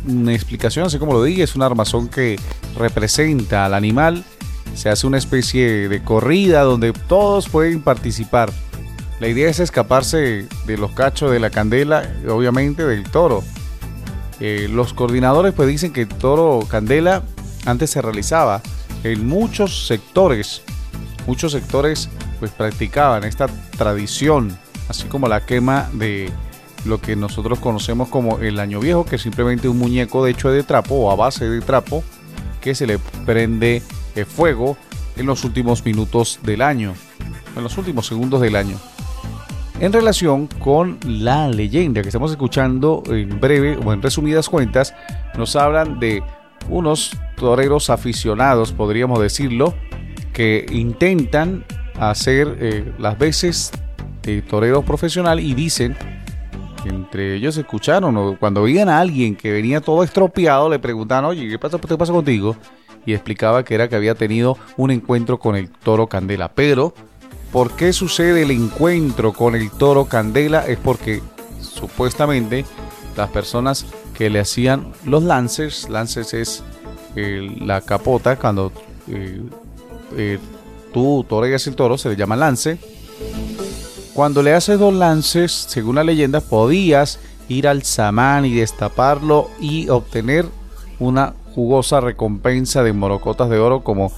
una 0.05 0.33
explicación, 0.33 0.85
así 0.85 0.99
como 0.99 1.13
lo 1.13 1.23
dije, 1.23 1.43
es 1.43 1.55
un 1.55 1.61
armazón 1.61 2.09
que 2.09 2.37
representa 2.77 3.63
al 3.63 3.73
animal. 3.73 4.25
Se 4.75 4.89
hace 4.89 5.07
una 5.07 5.17
especie 5.17 5.87
de 5.87 6.03
corrida 6.03 6.63
donde 6.63 6.91
todos 6.91 7.47
pueden 7.47 7.81
participar. 7.81 8.51
La 9.21 9.29
idea 9.29 9.49
es 9.49 9.61
escaparse 9.61 10.49
de 10.67 10.77
los 10.77 10.91
cachos 10.91 11.31
de 11.31 11.39
la 11.39 11.51
candela, 11.51 12.03
obviamente 12.27 12.85
del 12.85 13.09
toro. 13.09 13.45
Eh, 14.41 14.67
los 14.69 14.91
coordinadores 14.91 15.53
pues 15.53 15.69
dicen 15.69 15.93
que 15.93 16.01
el 16.01 16.09
toro 16.09 16.67
candela 16.67 17.23
antes 17.65 17.91
se 17.91 18.01
realizaba 18.01 18.61
en 19.05 19.25
muchos 19.25 19.87
sectores. 19.87 20.63
Muchos 21.27 21.53
sectores 21.53 22.09
pues 22.39 22.51
practicaban 22.51 23.23
esta 23.23 23.47
tradición, 23.77 24.57
así 24.87 25.07
como 25.07 25.27
la 25.27 25.45
quema 25.45 25.89
de 25.93 26.31
lo 26.85 27.01
que 27.01 27.15
nosotros 27.15 27.59
conocemos 27.59 28.09
como 28.09 28.39
el 28.39 28.59
año 28.59 28.79
viejo, 28.79 29.05
que 29.05 29.17
es 29.17 29.21
simplemente 29.21 29.67
un 29.67 29.77
muñeco 29.77 30.23
de 30.23 30.31
hecho 30.31 30.49
de 30.49 30.63
trapo 30.63 30.95
o 30.95 31.11
a 31.11 31.15
base 31.15 31.49
de 31.49 31.61
trapo 31.61 32.03
que 32.61 32.75
se 32.75 32.87
le 32.87 32.99
prende 33.25 33.81
eh, 34.15 34.25
fuego 34.25 34.77
en 35.17 35.25
los 35.25 35.43
últimos 35.43 35.85
minutos 35.85 36.39
del 36.43 36.61
año, 36.61 36.93
en 37.55 37.63
los 37.63 37.77
últimos 37.77 38.07
segundos 38.07 38.41
del 38.41 38.55
año. 38.55 38.77
En 39.79 39.93
relación 39.93 40.47
con 40.47 40.97
la 41.05 41.47
leyenda 41.47 42.01
que 42.01 42.09
estamos 42.09 42.31
escuchando 42.31 43.01
en 43.07 43.39
breve 43.39 43.77
o 43.77 43.93
en 43.93 44.01
resumidas 44.01 44.49
cuentas, 44.49 44.93
nos 45.37 45.55
hablan 45.55 45.99
de 45.99 46.21
unos 46.69 47.17
toreros 47.37 47.89
aficionados, 47.89 48.73
podríamos 48.73 49.21
decirlo, 49.21 49.73
que 50.33 50.65
intentan 50.71 51.65
hacer 51.99 52.57
eh, 52.59 52.93
las 52.97 53.17
veces 53.17 53.71
de 54.23 54.41
torero 54.41 54.81
profesional 54.83 55.39
y 55.39 55.53
dicen 55.53 55.95
entre 56.85 57.35
ellos 57.35 57.57
escucharon, 57.57 58.35
cuando 58.37 58.63
veían 58.63 58.89
a 58.89 58.99
alguien 58.99 59.35
que 59.35 59.51
venía 59.51 59.81
todo 59.81 60.03
estropeado, 60.03 60.69
le 60.69 60.79
preguntaban, 60.79 61.25
oye, 61.25 61.47
¿qué 61.49 61.59
pasa, 61.59 61.77
qué 61.77 61.97
pasa 61.97 62.13
contigo? 62.13 62.55
Y 63.05 63.13
explicaba 63.13 63.63
que 63.63 63.75
era 63.75 63.89
que 63.89 63.95
había 63.95 64.15
tenido 64.15 64.57
un 64.77 64.91
encuentro 64.91 65.39
con 65.39 65.55
el 65.55 65.69
toro 65.69 66.07
Candela. 66.07 66.51
Pero, 66.53 66.93
¿por 67.51 67.75
qué 67.75 67.93
sucede 67.93 68.43
el 68.43 68.51
encuentro 68.51 69.33
con 69.33 69.55
el 69.55 69.71
toro 69.71 70.05
Candela? 70.05 70.65
Es 70.67 70.77
porque 70.77 71.21
supuestamente 71.61 72.65
las 73.15 73.29
personas 73.29 73.85
que 74.13 74.29
le 74.29 74.39
hacían 74.39 74.91
los 75.05 75.23
lances, 75.23 75.89
lances 75.89 76.33
es 76.33 76.63
la 77.15 77.81
capota, 77.81 78.37
cuando 78.37 78.71
eh, 79.07 79.41
eh, 80.15 80.39
tú 80.93 81.25
toreas 81.27 81.65
el 81.67 81.75
toro, 81.75 81.97
se 81.97 82.09
le 82.09 82.15
llama 82.15 82.35
lance 82.35 82.79
cuando 84.19 84.43
le 84.43 84.53
haces 84.53 84.77
dos 84.77 84.93
lances, 84.93 85.53
según 85.53 85.95
la 85.95 86.03
leyenda, 86.03 86.41
podías 86.41 87.21
ir 87.47 87.69
al 87.69 87.83
samán 87.83 88.43
y 88.43 88.53
destaparlo 88.53 89.49
y 89.61 89.87
obtener 89.87 90.45
una 90.99 91.35
jugosa 91.55 92.01
recompensa 92.01 92.83
de 92.83 92.91
morocotas 92.91 93.49
de 93.49 93.59
oro 93.59 93.81
como 93.81 94.11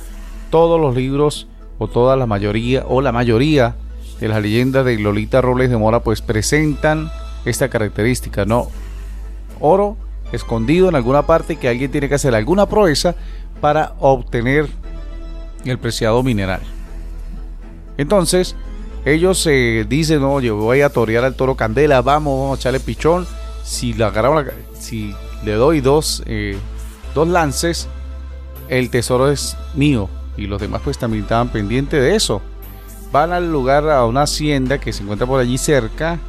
todos 0.49 0.81
los 0.81 0.95
libros 0.95 1.47
o 1.77 1.87
toda 1.87 2.15
la 2.15 2.25
mayoría 2.25 2.83
o 2.87 3.01
la 3.01 3.11
mayoría 3.11 3.75
de 4.19 4.27
las 4.27 4.41
leyendas 4.41 4.85
de 4.85 4.97
Lolita 4.97 5.39
Robles 5.39 5.69
de 5.69 5.77
Mora 5.77 5.99
pues 5.99 6.23
presentan 6.23 7.11
esta 7.45 7.69
característica, 7.69 8.43
¿no? 8.43 8.69
Oro 9.59 9.97
escondido 10.31 10.89
en 10.89 10.95
alguna 10.95 11.27
parte 11.27 11.57
que 11.57 11.69
alguien 11.69 11.91
tiene 11.91 12.09
que 12.09 12.15
hacer 12.15 12.33
alguna 12.33 12.65
proeza 12.65 13.13
para 13.61 13.93
obtener 13.99 14.67
el 15.65 15.77
preciado 15.77 16.23
mineral. 16.23 16.61
Entonces, 17.97 18.55
ellos 19.05 19.39
se 19.39 19.85
dicen, 19.87 20.21
no, 20.21 20.39
yo 20.39 20.55
voy 20.55 20.81
a 20.81 20.89
torear 20.89 21.23
al 21.23 21.35
toro 21.35 21.55
Candela, 21.55 22.01
vamos, 22.01 22.39
vamos 22.39 22.57
a 22.57 22.59
echarle 22.59 22.79
pichón. 22.79 23.25
Si 23.63 23.93
le 23.93 24.05
si 24.79 25.15
le 25.43 25.53
doy 25.53 25.81
dos, 25.81 26.23
eh, 26.25 26.57
dos 27.13 27.27
lances, 27.27 27.87
el 28.69 28.89
tesoro 28.89 29.29
es 29.29 29.57
mío. 29.75 30.09
Y 30.37 30.47
los 30.47 30.61
demás 30.61 30.81
pues 30.83 30.97
también 30.97 31.23
estaban 31.23 31.49
pendientes 31.49 32.01
de 32.01 32.15
eso. 32.15 32.41
Van 33.11 33.31
al 33.31 33.51
lugar, 33.51 33.89
a 33.89 34.05
una 34.05 34.23
hacienda 34.23 34.79
que 34.79 34.93
se 34.93 35.03
encuentra 35.03 35.27
por 35.27 35.39
allí 35.39 35.57
cerca. 35.57 36.19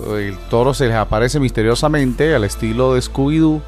El 0.00 0.36
toro 0.48 0.74
se 0.74 0.86
les 0.86 0.96
aparece 0.96 1.38
misteriosamente 1.38 2.34
al 2.34 2.44
estilo 2.44 2.94
de 2.94 3.00
Scooby-Doo. 3.00 3.60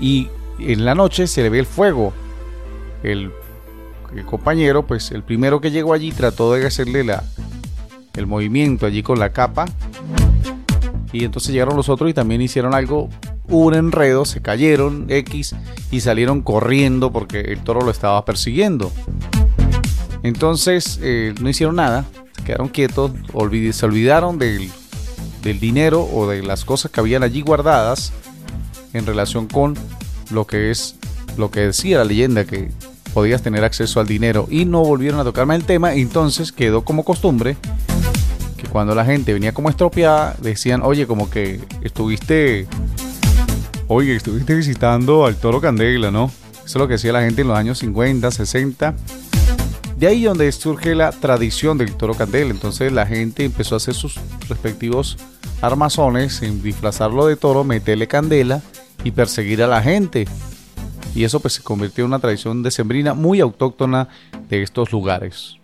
Y 0.00 0.28
en 0.58 0.84
la 0.84 0.94
noche 0.94 1.26
se 1.26 1.42
le 1.42 1.50
ve 1.50 1.60
el 1.60 1.66
fuego. 1.66 2.12
El, 3.02 3.32
el 4.14 4.24
compañero, 4.24 4.86
pues 4.86 5.10
el 5.10 5.22
primero 5.22 5.60
que 5.60 5.70
llegó 5.70 5.92
allí 5.92 6.12
trató 6.12 6.52
de 6.52 6.66
hacerle 6.66 7.04
la, 7.04 7.24
el 8.14 8.26
movimiento 8.26 8.86
allí 8.86 9.02
con 9.02 9.18
la 9.18 9.32
capa. 9.32 9.66
Y 11.12 11.24
entonces 11.24 11.52
llegaron 11.52 11.76
los 11.76 11.88
otros 11.88 12.10
y 12.10 12.14
también 12.14 12.40
hicieron 12.40 12.74
algo, 12.74 13.08
un 13.48 13.74
enredo, 13.74 14.24
se 14.24 14.40
cayeron 14.40 15.06
X 15.08 15.56
y 15.90 16.00
salieron 16.00 16.42
corriendo 16.42 17.12
porque 17.12 17.40
el 17.40 17.58
toro 17.60 17.80
lo 17.80 17.90
estaba 17.90 18.24
persiguiendo. 18.24 18.92
Entonces 20.22 21.00
eh, 21.02 21.34
no 21.40 21.48
hicieron 21.48 21.76
nada, 21.76 22.04
se 22.36 22.44
quedaron 22.44 22.68
quietos, 22.68 23.12
se 23.72 23.86
olvidaron 23.86 24.38
del, 24.38 24.70
del 25.42 25.58
dinero 25.58 26.02
o 26.12 26.28
de 26.28 26.42
las 26.42 26.64
cosas 26.64 26.90
que 26.90 27.00
habían 27.00 27.22
allí 27.22 27.40
guardadas 27.40 28.12
en 28.92 29.06
relación 29.06 29.46
con 29.46 29.74
lo 30.30 30.46
que 30.46 30.70
es 30.70 30.96
lo 31.36 31.50
que 31.50 31.60
decía 31.60 31.98
la 31.98 32.04
leyenda 32.04 32.44
que 32.44 32.70
podías 33.12 33.42
tener 33.42 33.64
acceso 33.64 34.00
al 34.00 34.06
dinero 34.06 34.46
y 34.50 34.64
no 34.64 34.84
volvieron 34.84 35.20
a 35.20 35.24
tocarme 35.24 35.54
el 35.54 35.64
tema, 35.64 35.94
entonces 35.94 36.52
quedó 36.52 36.84
como 36.84 37.04
costumbre 37.04 37.56
cuando 38.70 38.94
la 38.94 39.04
gente 39.04 39.32
venía 39.32 39.52
como 39.52 39.68
estropeada, 39.68 40.36
decían, 40.40 40.82
oye, 40.82 41.06
como 41.06 41.28
que 41.28 41.60
estuviste, 41.82 42.66
oye, 43.88 44.16
estuviste 44.16 44.54
visitando 44.54 45.26
al 45.26 45.36
toro 45.36 45.60
Candela, 45.60 46.10
¿no? 46.10 46.30
Eso 46.64 46.64
es 46.64 46.76
lo 46.76 46.86
que 46.86 46.94
decía 46.94 47.12
la 47.12 47.22
gente 47.22 47.42
en 47.42 47.48
los 47.48 47.58
años 47.58 47.78
50, 47.78 48.30
60. 48.30 48.94
De 49.96 50.06
ahí 50.06 50.22
donde 50.22 50.50
surge 50.52 50.94
la 50.94 51.10
tradición 51.10 51.76
del 51.76 51.94
toro 51.94 52.14
Candela. 52.14 52.50
Entonces 52.50 52.92
la 52.92 53.06
gente 53.06 53.44
empezó 53.44 53.74
a 53.74 53.78
hacer 53.78 53.94
sus 53.94 54.18
respectivos 54.48 55.18
armazones, 55.60 56.40
en 56.42 56.62
disfrazarlo 56.62 57.26
de 57.26 57.36
toro, 57.36 57.64
meterle 57.64 58.06
candela 58.06 58.62
y 59.04 59.10
perseguir 59.10 59.62
a 59.62 59.66
la 59.66 59.82
gente. 59.82 60.26
Y 61.14 61.24
eso 61.24 61.40
pues 61.40 61.54
se 61.54 61.62
convirtió 61.62 62.04
en 62.04 62.10
una 62.10 62.18
tradición 62.18 62.62
decembrina 62.62 63.14
muy 63.14 63.40
autóctona 63.40 64.08
de 64.48 64.62
estos 64.62 64.92
lugares. 64.92 65.56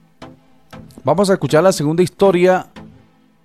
Vamos 1.05 1.31
a 1.31 1.35
escuchar 1.35 1.63
la 1.63 1.73
segunda 1.73 2.03
historia 2.03 2.67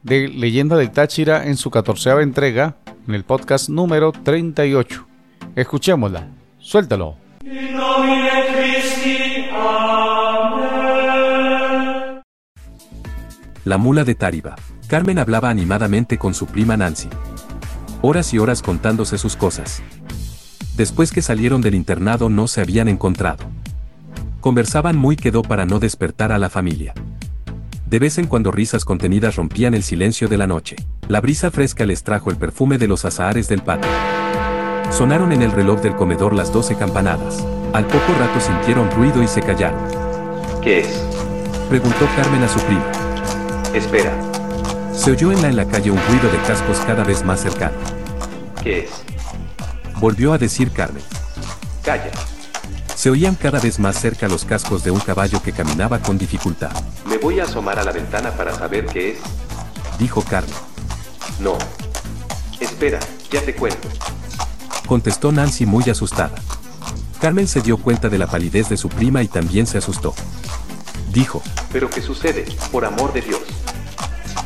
de 0.03 0.27
Leyenda 0.27 0.75
del 0.77 0.91
Táchira 0.91 1.45
en 1.45 1.57
su 1.57 1.69
catorceava 1.69 2.23
entrega, 2.23 2.75
en 3.07 3.13
el 3.13 3.23
podcast 3.23 3.69
número 3.69 4.11
38. 4.11 5.05
Escuchémosla. 5.55 6.27
Suéltalo. 6.59 7.17
La 13.63 13.77
mula 13.77 14.03
de 14.03 14.15
Tariba. 14.15 14.55
Carmen 14.87 15.19
hablaba 15.19 15.49
animadamente 15.49 16.17
con 16.17 16.33
su 16.33 16.47
prima 16.47 16.75
Nancy. 16.77 17.09
Horas 18.01 18.33
y 18.33 18.39
horas 18.39 18.63
contándose 18.63 19.19
sus 19.19 19.35
cosas. 19.35 19.83
Después 20.75 21.11
que 21.11 21.21
salieron 21.21 21.61
del 21.61 21.75
internado 21.75 22.29
no 22.29 22.47
se 22.47 22.61
habían 22.61 22.87
encontrado. 22.87 23.45
Conversaban 24.39 24.97
muy 24.97 25.15
quedó 25.15 25.41
para 25.41 25.65
no 25.65 25.79
despertar 25.79 26.31
a 26.31 26.39
la 26.39 26.49
familia. 26.49 26.93
De 27.85 27.99
vez 27.99 28.17
en 28.17 28.25
cuando 28.25 28.51
risas 28.51 28.85
contenidas 28.85 29.35
rompían 29.35 29.73
el 29.73 29.83
silencio 29.83 30.29
de 30.29 30.37
la 30.37 30.47
noche. 30.47 30.77
La 31.09 31.19
brisa 31.19 31.51
fresca 31.51 31.85
les 31.85 32.03
trajo 32.03 32.29
el 32.29 32.37
perfume 32.37 32.77
de 32.77 32.87
los 32.87 33.03
azahares 33.03 33.49
del 33.49 33.61
patio. 33.61 33.91
Sonaron 34.89 35.33
en 35.33 35.41
el 35.41 35.51
reloj 35.51 35.81
del 35.81 35.95
comedor 35.95 36.33
las 36.33 36.53
doce 36.53 36.75
campanadas. 36.75 37.45
Al 37.73 37.85
poco 37.85 38.13
rato 38.17 38.39
sintieron 38.39 38.89
ruido 38.91 39.21
y 39.21 39.27
se 39.27 39.41
callaron. 39.41 39.79
¿Qué 40.61 40.79
es? 40.79 41.03
Preguntó 41.69 42.07
Carmen 42.15 42.43
a 42.43 42.47
su 42.47 42.59
prima. 42.61 42.91
Espera. 43.73 44.13
Se 44.93 45.11
oyó 45.11 45.31
en 45.31 45.41
la 45.41 45.49
en 45.49 45.55
la 45.57 45.65
calle 45.65 45.91
un 45.91 45.99
ruido 46.07 46.31
de 46.31 46.37
cascos 46.47 46.79
cada 46.85 47.03
vez 47.03 47.25
más 47.25 47.41
cercano. 47.41 47.77
¿Qué 48.63 48.85
es? 48.85 49.10
Volvió 50.01 50.33
a 50.33 50.39
decir 50.39 50.71
Carmen. 50.71 51.03
Calla. 51.83 52.09
Se 52.95 53.11
oían 53.11 53.35
cada 53.35 53.59
vez 53.59 53.77
más 53.77 53.99
cerca 54.01 54.27
los 54.27 54.45
cascos 54.45 54.83
de 54.83 54.89
un 54.89 54.99
caballo 54.99 55.43
que 55.43 55.51
caminaba 55.51 55.99
con 55.99 56.17
dificultad. 56.17 56.71
Me 57.05 57.19
voy 57.19 57.39
a 57.39 57.43
asomar 57.43 57.77
a 57.77 57.83
la 57.83 57.91
ventana 57.91 58.31
para 58.31 58.51
saber 58.55 58.87
qué 58.87 59.11
es. 59.11 59.19
Dijo 59.99 60.23
Carmen. 60.23 60.55
No. 61.39 61.55
Espera, 62.59 62.99
ya 63.29 63.41
te 63.43 63.53
cuento. 63.53 63.87
Contestó 64.87 65.31
Nancy 65.31 65.67
muy 65.67 65.87
asustada. 65.87 66.33
Carmen 67.21 67.47
se 67.47 67.61
dio 67.61 67.77
cuenta 67.77 68.09
de 68.09 68.17
la 68.17 68.25
palidez 68.25 68.69
de 68.69 68.77
su 68.77 68.89
prima 68.89 69.21
y 69.21 69.27
también 69.27 69.67
se 69.67 69.77
asustó. 69.77 70.15
Dijo. 71.13 71.43
¿Pero 71.71 71.91
qué 71.91 72.01
sucede? 72.01 72.45
Por 72.71 72.85
amor 72.85 73.13
de 73.13 73.21
Dios. 73.21 73.41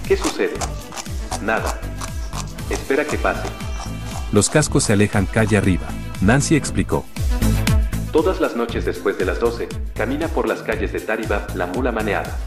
¿Qué 0.06 0.18
sucede? 0.18 0.56
Nada. 1.42 1.80
Espera 2.70 3.06
que 3.06 3.18
pase. 3.18 3.48
Los 4.36 4.50
cascos 4.50 4.84
se 4.84 4.92
alejan 4.92 5.28
calle 5.28 5.56
arriba. 5.56 5.88
Nancy 6.20 6.58
explicó. 6.58 7.06
Todas 8.12 8.42
las 8.42 8.58
noches 8.58 8.84
después 8.84 9.18
de 9.18 9.24
las 9.24 9.40
12, 9.40 9.70
camina 9.96 10.28
por 10.28 10.46
las 10.46 10.62
calles 10.62 10.92
de 10.92 11.00
Tariba 11.00 11.48
la 11.56 11.68
mula 11.68 11.94
maneada. 11.94 12.38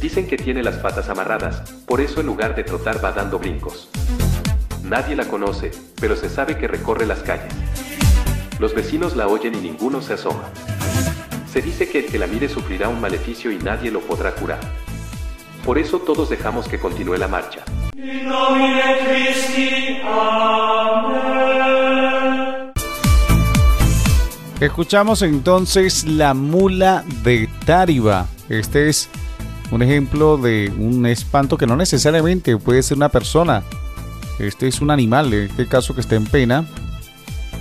Dicen 0.00 0.26
que 0.26 0.38
tiene 0.38 0.62
las 0.62 0.76
patas 0.76 1.10
amarradas, 1.10 1.70
por 1.84 2.00
eso 2.00 2.22
en 2.22 2.26
lugar 2.26 2.56
de 2.56 2.64
trotar 2.64 3.04
va 3.04 3.12
dando 3.12 3.38
brincos. 3.38 3.90
Nadie 4.84 5.16
la 5.16 5.28
conoce, 5.28 5.70
pero 6.00 6.16
se 6.16 6.30
sabe 6.30 6.56
que 6.56 6.66
recorre 6.66 7.04
las 7.04 7.18
calles. 7.18 7.52
Los 8.58 8.74
vecinos 8.74 9.16
la 9.16 9.28
oyen 9.28 9.54
y 9.54 9.58
ninguno 9.60 10.00
se 10.00 10.14
asoma. 10.14 10.44
Se 11.52 11.60
dice 11.60 11.90
que 11.90 11.98
el 11.98 12.06
que 12.06 12.18
la 12.18 12.26
mire 12.26 12.48
sufrirá 12.48 12.88
un 12.88 13.02
maleficio 13.02 13.52
y 13.52 13.58
nadie 13.58 13.90
lo 13.90 14.00
podrá 14.00 14.34
curar. 14.34 14.60
Por 15.62 15.76
eso 15.76 15.98
todos 15.98 16.30
dejamos 16.30 16.66
que 16.68 16.80
continúe 16.80 17.18
la 17.18 17.28
marcha. 17.28 17.66
Escuchamos 24.60 25.22
entonces 25.22 26.04
La 26.04 26.32
Mula 26.32 27.04
de 27.24 27.48
Tariba. 27.64 28.28
Este 28.48 28.88
es 28.88 29.08
un 29.72 29.82
ejemplo 29.82 30.36
de 30.36 30.72
un 30.78 31.04
espanto 31.06 31.58
que 31.58 31.66
no 31.66 31.74
necesariamente 31.74 32.56
puede 32.56 32.84
ser 32.84 32.96
una 32.96 33.08
persona. 33.08 33.64
Este 34.38 34.68
es 34.68 34.80
un 34.80 34.92
animal, 34.92 35.32
en 35.32 35.50
este 35.50 35.66
caso 35.66 35.94
que 35.94 36.00
está 36.00 36.14
en 36.14 36.26
pena. 36.26 36.64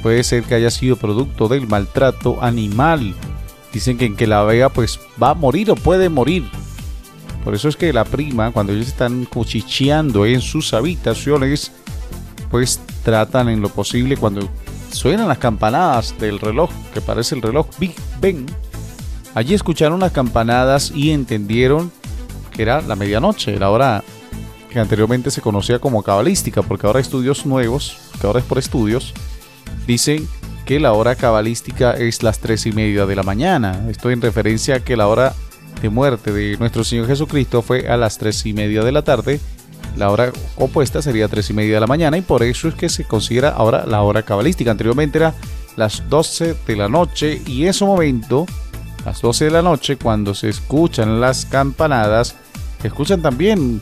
Puede 0.04 0.24
ser 0.24 0.44
que 0.44 0.54
haya 0.54 0.70
sido 0.70 0.96
producto 0.96 1.48
del 1.48 1.68
maltrato 1.68 2.44
animal. 2.44 3.16
Dicen 3.74 3.98
que 3.98 4.06
en 4.06 4.16
que 4.16 4.28
la 4.28 4.44
vea 4.44 4.70
pues 4.70 5.00
va 5.22 5.32
a 5.32 5.34
morir 5.34 5.72
o 5.72 5.75
puede 5.75 6.10
morir. 6.10 6.44
Por 7.46 7.54
eso 7.54 7.70
es 7.70 7.78
que 7.78 7.94
la 7.94 8.04
prima, 8.04 8.52
cuando 8.52 8.74
ellos 8.74 8.88
están 8.88 9.25
cuchicheando 9.25 10.25
en 10.25 10.42
sus 10.42 10.74
habitaciones, 10.74 11.72
pues 12.50 12.82
tratan 13.04 13.50
en 13.50 13.62
lo 13.62 13.70
posible 13.70 14.18
cuando 14.18 14.50
suenan 14.92 15.28
las 15.28 15.38
campanadas 15.38 16.18
del 16.20 16.40
reloj, 16.40 16.72
que 16.92 17.02
parece 17.02 17.36
el 17.36 17.44
reloj 17.44 17.68
Big 17.80 17.94
Ben. 18.20 18.48
Allí 19.36 19.54
escucharon 19.54 20.00
las 20.00 20.12
campanadas 20.12 20.92
y 20.96 21.12
entendieron 21.12 21.92
que 22.52 22.64
era 22.64 22.82
la 22.82 22.96
medianoche, 22.96 23.60
la 23.60 23.70
hora 23.70 24.04
que 24.72 24.80
anteriormente 24.80 25.30
se 25.30 25.42
conocía 25.42 25.78
como 25.78 26.02
cabalística, 26.02 26.64
porque 26.64 26.88
ahora 26.88 27.00
estudios 27.00 27.46
nuevos, 27.46 27.98
que 28.20 28.25
ahora 28.25 28.40
es 28.40 28.46
por 28.46 28.58
estudios, 28.58 29.14
dicen 29.86 30.28
que 30.66 30.80
la 30.80 30.94
hora 30.94 31.16
cabalística 31.16 31.92
es 31.92 32.24
las 32.24 32.40
tres 32.40 32.66
y 32.66 32.72
media 32.72 33.06
de 33.06 33.16
la 33.16 33.22
mañana. 33.22 33.86
Esto 33.88 34.10
en 34.10 34.20
referencia 34.20 34.78
a 34.78 34.80
que 34.80 34.98
la 34.98 35.08
hora 35.08 35.36
de 35.82 35.89
muerte 35.89 36.32
de 36.32 36.58
nuestro 36.58 36.84
Señor 36.84 37.08
Jesucristo 37.08 37.62
fue 37.62 37.88
a 37.88 37.98
las 37.98 38.17
tres 38.17 38.46
y 38.46 38.53
media 38.53 38.84
de 38.84 38.91
la 38.91 39.03
tarde. 39.03 39.39
La 39.98 40.10
hora 40.10 40.32
opuesta 40.58 41.01
sería 41.01 41.27
tres 41.27 41.50
y 41.50 41.53
media 41.53 41.75
de 41.75 41.79
la 41.79 41.88
mañana 41.88 42.17
y 42.17 42.22
por 42.22 42.44
eso 42.44 42.67
es 42.67 42.75
que 42.75 42.89
se 42.89 43.05
considera 43.05 43.50
ahora 43.50 43.86
la 43.86 44.01
hora 44.01 44.24
cabalística. 44.24 44.72
Anteriormente 44.72 45.19
era 45.19 45.34
las 45.76 46.10
12 46.10 46.56
de 46.65 46.76
la 46.76 46.89
noche 46.89 47.41
y 47.45 47.65
ese 47.65 47.86
momento, 47.86 48.45
las 49.06 49.21
12 49.21 49.45
de 49.45 49.52
la 49.52 49.62
noche, 49.62 49.97
cuando 49.97 50.34
se 50.34 50.50
escuchan 50.50 51.21
las 51.21 51.45
campanadas, 51.45 52.36
se 52.82 52.88
escuchan 52.88 53.21
también 53.21 53.82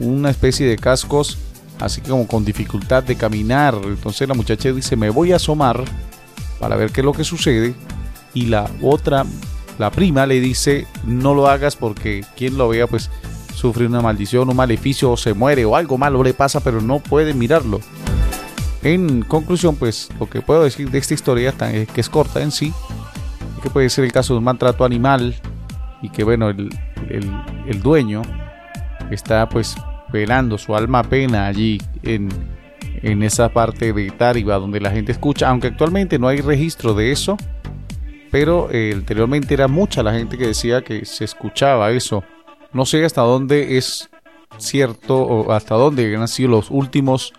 una 0.00 0.30
especie 0.30 0.66
de 0.66 0.76
cascos, 0.76 1.38
así 1.80 2.00
como 2.00 2.26
con 2.26 2.44
dificultad 2.44 3.02
de 3.02 3.16
caminar. 3.16 3.74
Entonces 3.84 4.28
la 4.28 4.34
muchacha 4.34 4.72
dice, 4.72 4.96
me 4.96 5.10
voy 5.10 5.32
a 5.32 5.36
asomar 5.36 5.84
para 6.58 6.76
ver 6.76 6.90
qué 6.90 7.00
es 7.00 7.04
lo 7.04 7.12
que 7.12 7.24
sucede. 7.24 7.74
Y 8.32 8.46
la 8.46 8.68
otra, 8.82 9.24
la 9.78 9.90
prima, 9.90 10.26
le 10.26 10.40
dice, 10.40 10.86
no 11.04 11.34
lo 11.34 11.48
hagas 11.48 11.76
porque 11.76 12.24
quien 12.36 12.56
lo 12.56 12.68
vea, 12.68 12.86
pues 12.86 13.10
sufre 13.54 13.86
una 13.86 14.00
maldición, 14.00 14.48
un 14.48 14.56
maleficio, 14.56 15.12
o 15.12 15.16
se 15.16 15.34
muere, 15.34 15.64
o 15.64 15.76
algo 15.76 15.98
malo 15.98 16.22
le 16.22 16.34
pasa, 16.34 16.60
pero 16.60 16.80
no 16.80 16.98
puede 16.98 17.34
mirarlo. 17.34 17.80
En 18.82 19.22
conclusión, 19.22 19.76
pues 19.76 20.10
lo 20.20 20.28
que 20.28 20.42
puedo 20.42 20.62
decir 20.62 20.90
de 20.90 20.98
esta 20.98 21.14
historia, 21.14 21.52
que 21.52 22.00
es 22.00 22.08
corta 22.08 22.42
en 22.42 22.52
sí, 22.52 22.72
que 23.62 23.70
puede 23.70 23.88
ser 23.88 24.04
el 24.04 24.12
caso 24.12 24.34
de 24.34 24.38
un 24.38 24.44
maltrato 24.44 24.84
animal 24.84 25.34
y 26.02 26.10
que 26.10 26.22
bueno, 26.22 26.50
el, 26.50 26.68
el, 27.08 27.82
dueño 27.82 28.20
está 29.10 29.48
pues 29.48 29.74
penando 30.12 30.58
su 30.58 30.76
alma 30.76 31.02
pena 31.02 31.46
allí 31.46 31.80
en, 32.02 32.28
en 33.02 33.22
esa 33.22 33.48
parte 33.48 33.94
de 33.94 34.10
Tariba 34.10 34.56
donde 34.58 34.80
la 34.80 34.90
gente 34.90 35.12
escucha, 35.12 35.48
aunque 35.48 35.68
actualmente 35.68 36.18
no 36.18 36.28
hay 36.28 36.42
registro 36.42 36.92
de 36.92 37.10
eso, 37.10 37.38
pero 38.34 38.68
eh, 38.72 38.90
anteriormente 38.92 39.54
era 39.54 39.68
mucha 39.68 40.02
la 40.02 40.12
gente 40.12 40.36
que 40.36 40.48
decía 40.48 40.82
que 40.82 41.04
se 41.04 41.24
escuchaba 41.24 41.92
eso. 41.92 42.24
No 42.72 42.84
sé 42.84 43.04
hasta 43.04 43.20
dónde 43.20 43.78
es 43.78 44.10
cierto 44.58 45.22
o 45.22 45.52
hasta 45.52 45.76
dónde 45.76 46.16
han 46.16 46.26
sido 46.26 46.48
los 46.48 46.72
últimos 46.72 47.32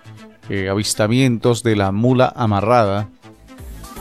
eh, 0.48 0.70
avistamientos 0.70 1.64
de 1.64 1.76
la 1.76 1.92
mula 1.92 2.32
amarrada. 2.34 3.10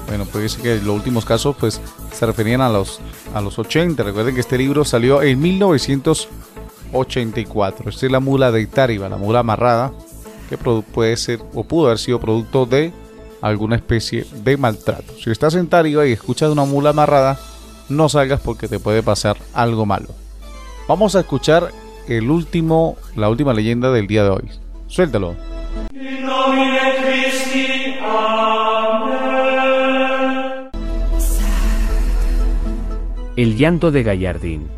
Bueno, 0.07 0.24
puede 0.24 0.48
ser 0.48 0.62
que 0.62 0.76
los 0.76 0.94
últimos 0.94 1.24
casos 1.24 1.57
pues 1.59 1.80
se 2.12 2.26
referían 2.26 2.61
a 2.61 2.68
los, 2.68 3.00
a 3.35 3.40
los 3.40 3.59
80. 3.59 4.00
Recuerden 4.00 4.37
que 4.37 4.42
este 4.42 4.57
libro 4.57 4.85
salió 4.85 5.20
en 5.20 5.40
1984. 5.40 7.90
Esta 7.90 8.07
es 8.07 8.12
la 8.12 8.20
mula 8.20 8.52
de 8.52 8.68
Tariba, 8.68 9.09
la 9.09 9.16
mula 9.16 9.40
amarrada, 9.40 9.92
que 10.48 10.57
puede 10.59 11.16
ser 11.16 11.40
o 11.54 11.64
pudo 11.64 11.87
haber 11.87 11.98
sido 11.98 12.20
producto 12.20 12.66
de 12.66 12.92
alguna 13.44 13.76
especie 13.76 14.24
de 14.42 14.57
maltrato. 14.57 15.12
Si 15.22 15.30
estás 15.30 15.54
en 15.54 15.68
Tariba 15.68 16.07
y 16.07 16.12
escuchas 16.12 16.50
una 16.50 16.64
mula 16.64 16.90
amarrada, 16.90 17.38
no 17.90 18.09
salgas 18.09 18.40
porque 18.40 18.68
te 18.68 18.78
puede 18.78 19.02
pasar 19.02 19.37
algo 19.52 19.85
malo. 19.85 20.09
Vamos 20.88 21.14
a 21.14 21.20
escuchar 21.20 21.70
el 22.09 22.30
último, 22.30 22.96
la 23.16 23.28
última 23.28 23.52
leyenda 23.52 23.90
del 23.90 24.07
día 24.07 24.24
de 24.24 24.30
hoy. 24.30 24.50
Suéltalo. 24.87 25.35
El 33.37 33.57
llanto 33.59 33.90
de 33.90 34.02
Gallardín. 34.04 34.68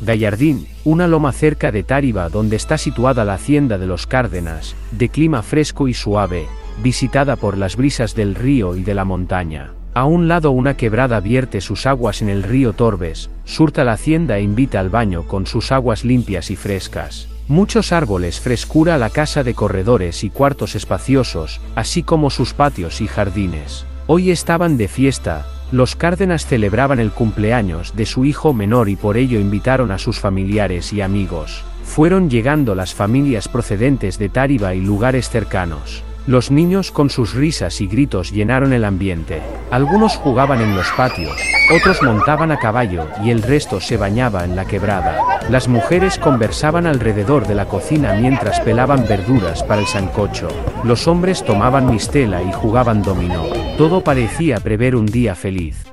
Gallardín, 0.00 0.66
una 0.84 1.06
loma 1.06 1.32
cerca 1.32 1.70
de 1.70 1.82
Táriba 1.82 2.30
donde 2.30 2.56
está 2.56 2.78
situada 2.78 3.26
la 3.26 3.34
hacienda 3.34 3.76
de 3.76 3.86
los 3.86 4.06
Cárdenas, 4.06 4.74
de 4.90 5.10
clima 5.10 5.42
fresco 5.42 5.86
y 5.88 5.92
suave, 5.92 6.46
visitada 6.82 7.36
por 7.36 7.56
las 7.58 7.76
brisas 7.76 8.14
del 8.14 8.34
río 8.34 8.76
y 8.76 8.82
de 8.82 8.94
la 8.94 9.04
montaña. 9.04 9.72
A 9.92 10.04
un 10.04 10.28
lado 10.28 10.52
una 10.52 10.76
quebrada 10.76 11.18
vierte 11.20 11.60
sus 11.60 11.86
aguas 11.86 12.22
en 12.22 12.28
el 12.28 12.42
río 12.44 12.72
Torbes, 12.72 13.28
surta 13.44 13.82
la 13.82 13.92
hacienda 13.92 14.38
e 14.38 14.42
invita 14.42 14.78
al 14.78 14.88
baño 14.88 15.26
con 15.26 15.46
sus 15.46 15.72
aguas 15.72 16.04
limpias 16.04 16.50
y 16.50 16.56
frescas. 16.56 17.28
Muchos 17.48 17.90
árboles 17.90 18.38
frescura 18.38 18.96
la 18.98 19.10
casa 19.10 19.42
de 19.42 19.54
corredores 19.54 20.22
y 20.22 20.30
cuartos 20.30 20.76
espaciosos, 20.76 21.60
así 21.74 22.04
como 22.04 22.30
sus 22.30 22.54
patios 22.54 23.00
y 23.00 23.08
jardines. 23.08 23.84
Hoy 24.06 24.30
estaban 24.30 24.76
de 24.76 24.86
fiesta, 24.86 25.46
los 25.72 25.96
Cárdenas 25.96 26.46
celebraban 26.46 27.00
el 27.00 27.10
cumpleaños 27.10 27.94
de 27.96 28.06
su 28.06 28.24
hijo 28.24 28.52
menor 28.52 28.88
y 28.88 28.96
por 28.96 29.16
ello 29.16 29.38
invitaron 29.38 29.90
a 29.90 29.98
sus 29.98 30.20
familiares 30.20 30.92
y 30.92 31.00
amigos. 31.00 31.64
Fueron 31.84 32.30
llegando 32.30 32.76
las 32.76 32.94
familias 32.94 33.48
procedentes 33.48 34.18
de 34.18 34.28
Táriba 34.28 34.74
y 34.74 34.80
lugares 34.80 35.28
cercanos. 35.28 36.04
Los 36.26 36.50
niños 36.50 36.90
con 36.90 37.08
sus 37.08 37.34
risas 37.34 37.80
y 37.80 37.86
gritos 37.86 38.30
llenaron 38.30 38.72
el 38.72 38.84
ambiente. 38.84 39.40
Algunos 39.70 40.16
jugaban 40.16 40.60
en 40.60 40.76
los 40.76 40.86
patios, 40.92 41.34
otros 41.74 42.02
montaban 42.02 42.52
a 42.52 42.58
caballo 42.58 43.08
y 43.24 43.30
el 43.30 43.42
resto 43.42 43.80
se 43.80 43.96
bañaba 43.96 44.44
en 44.44 44.54
la 44.54 44.66
quebrada. 44.66 45.18
Las 45.48 45.66
mujeres 45.66 46.18
conversaban 46.18 46.86
alrededor 46.86 47.46
de 47.46 47.54
la 47.54 47.66
cocina 47.66 48.14
mientras 48.14 48.60
pelaban 48.60 49.06
verduras 49.08 49.62
para 49.62 49.80
el 49.80 49.86
sancocho. 49.86 50.48
Los 50.84 51.08
hombres 51.08 51.42
tomaban 51.42 51.90
mistela 51.90 52.42
y 52.42 52.52
jugaban 52.52 53.02
dominó. 53.02 53.44
Todo 53.78 54.04
parecía 54.04 54.60
prever 54.60 54.96
un 54.96 55.06
día 55.06 55.34
feliz. 55.34 55.84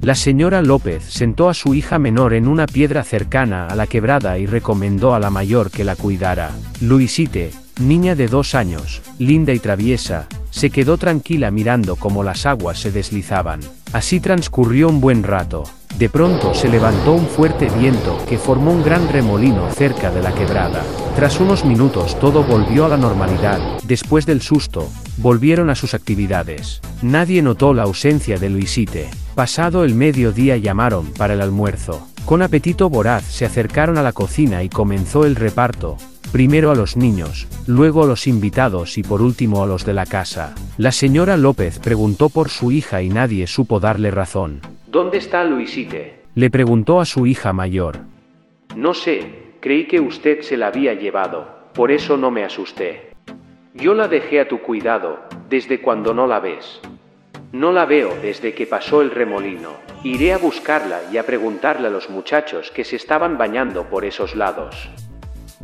La 0.00 0.14
señora 0.14 0.62
López 0.62 1.02
sentó 1.02 1.48
a 1.48 1.54
su 1.54 1.74
hija 1.74 1.98
menor 1.98 2.34
en 2.34 2.46
una 2.46 2.66
piedra 2.66 3.02
cercana 3.02 3.66
a 3.66 3.74
la 3.74 3.86
quebrada 3.86 4.38
y 4.38 4.46
recomendó 4.46 5.14
a 5.14 5.18
la 5.18 5.30
mayor 5.30 5.70
que 5.70 5.82
la 5.82 5.96
cuidara. 5.96 6.50
Luisite, 6.80 7.50
niña 7.80 8.14
de 8.14 8.28
dos 8.28 8.54
años, 8.54 9.02
linda 9.18 9.52
y 9.52 9.58
traviesa, 9.58 10.28
se 10.50 10.70
quedó 10.70 10.96
tranquila 10.98 11.50
mirando 11.50 11.96
cómo 11.96 12.22
las 12.22 12.46
aguas 12.46 12.78
se 12.78 12.92
deslizaban. 12.92 13.60
Así 13.92 14.20
transcurrió 14.20 14.88
un 14.88 15.00
buen 15.00 15.22
rato. 15.22 15.64
De 15.98 16.08
pronto 16.08 16.54
se 16.54 16.68
levantó 16.68 17.12
un 17.12 17.26
fuerte 17.26 17.68
viento 17.78 18.18
que 18.28 18.38
formó 18.38 18.72
un 18.72 18.82
gran 18.82 19.08
remolino 19.08 19.70
cerca 19.70 20.10
de 20.10 20.22
la 20.22 20.34
quebrada. 20.34 20.82
Tras 21.14 21.38
unos 21.38 21.64
minutos 21.64 22.18
todo 22.18 22.42
volvió 22.42 22.84
a 22.84 22.88
la 22.88 22.96
normalidad. 22.96 23.60
Después 23.84 24.26
del 24.26 24.42
susto, 24.42 24.88
volvieron 25.18 25.70
a 25.70 25.76
sus 25.76 25.94
actividades. 25.94 26.80
Nadie 27.02 27.42
notó 27.42 27.74
la 27.74 27.84
ausencia 27.84 28.38
de 28.38 28.50
Luisite. 28.50 29.10
Pasado 29.36 29.84
el 29.84 29.94
mediodía 29.94 30.56
llamaron 30.56 31.06
para 31.12 31.34
el 31.34 31.40
almuerzo. 31.40 32.08
Con 32.24 32.42
apetito 32.42 32.88
voraz 32.88 33.24
se 33.24 33.44
acercaron 33.44 33.98
a 33.98 34.02
la 34.02 34.12
cocina 34.12 34.62
y 34.62 34.68
comenzó 34.68 35.24
el 35.24 35.36
reparto. 35.36 35.96
Primero 36.34 36.72
a 36.72 36.74
los 36.74 36.96
niños, 36.96 37.46
luego 37.68 38.02
a 38.02 38.08
los 38.08 38.26
invitados 38.26 38.98
y 38.98 39.04
por 39.04 39.22
último 39.22 39.62
a 39.62 39.68
los 39.68 39.86
de 39.86 39.94
la 39.94 40.04
casa. 40.04 40.52
La 40.78 40.90
señora 40.90 41.36
López 41.36 41.78
preguntó 41.78 42.28
por 42.28 42.48
su 42.48 42.72
hija 42.72 43.02
y 43.02 43.08
nadie 43.08 43.46
supo 43.46 43.78
darle 43.78 44.10
razón. 44.10 44.60
¿Dónde 44.88 45.18
está 45.18 45.44
Luisite? 45.44 46.22
Le 46.34 46.50
preguntó 46.50 47.00
a 47.00 47.04
su 47.04 47.28
hija 47.28 47.52
mayor. 47.52 47.98
No 48.74 48.94
sé, 48.94 49.52
creí 49.60 49.86
que 49.86 50.00
usted 50.00 50.40
se 50.40 50.56
la 50.56 50.66
había 50.66 50.94
llevado, 50.94 51.46
por 51.72 51.92
eso 51.92 52.16
no 52.16 52.32
me 52.32 52.42
asusté. 52.42 53.12
Yo 53.72 53.94
la 53.94 54.08
dejé 54.08 54.40
a 54.40 54.48
tu 54.48 54.58
cuidado, 54.58 55.20
desde 55.48 55.80
cuando 55.80 56.14
no 56.14 56.26
la 56.26 56.40
ves. 56.40 56.80
No 57.52 57.70
la 57.70 57.84
veo 57.84 58.12
desde 58.20 58.54
que 58.54 58.66
pasó 58.66 59.02
el 59.02 59.12
remolino. 59.12 59.74
Iré 60.02 60.32
a 60.32 60.38
buscarla 60.38 60.98
y 61.12 61.16
a 61.16 61.24
preguntarle 61.24 61.86
a 61.86 61.92
los 61.92 62.10
muchachos 62.10 62.72
que 62.72 62.82
se 62.82 62.96
estaban 62.96 63.38
bañando 63.38 63.84
por 63.84 64.04
esos 64.04 64.34
lados. 64.34 64.90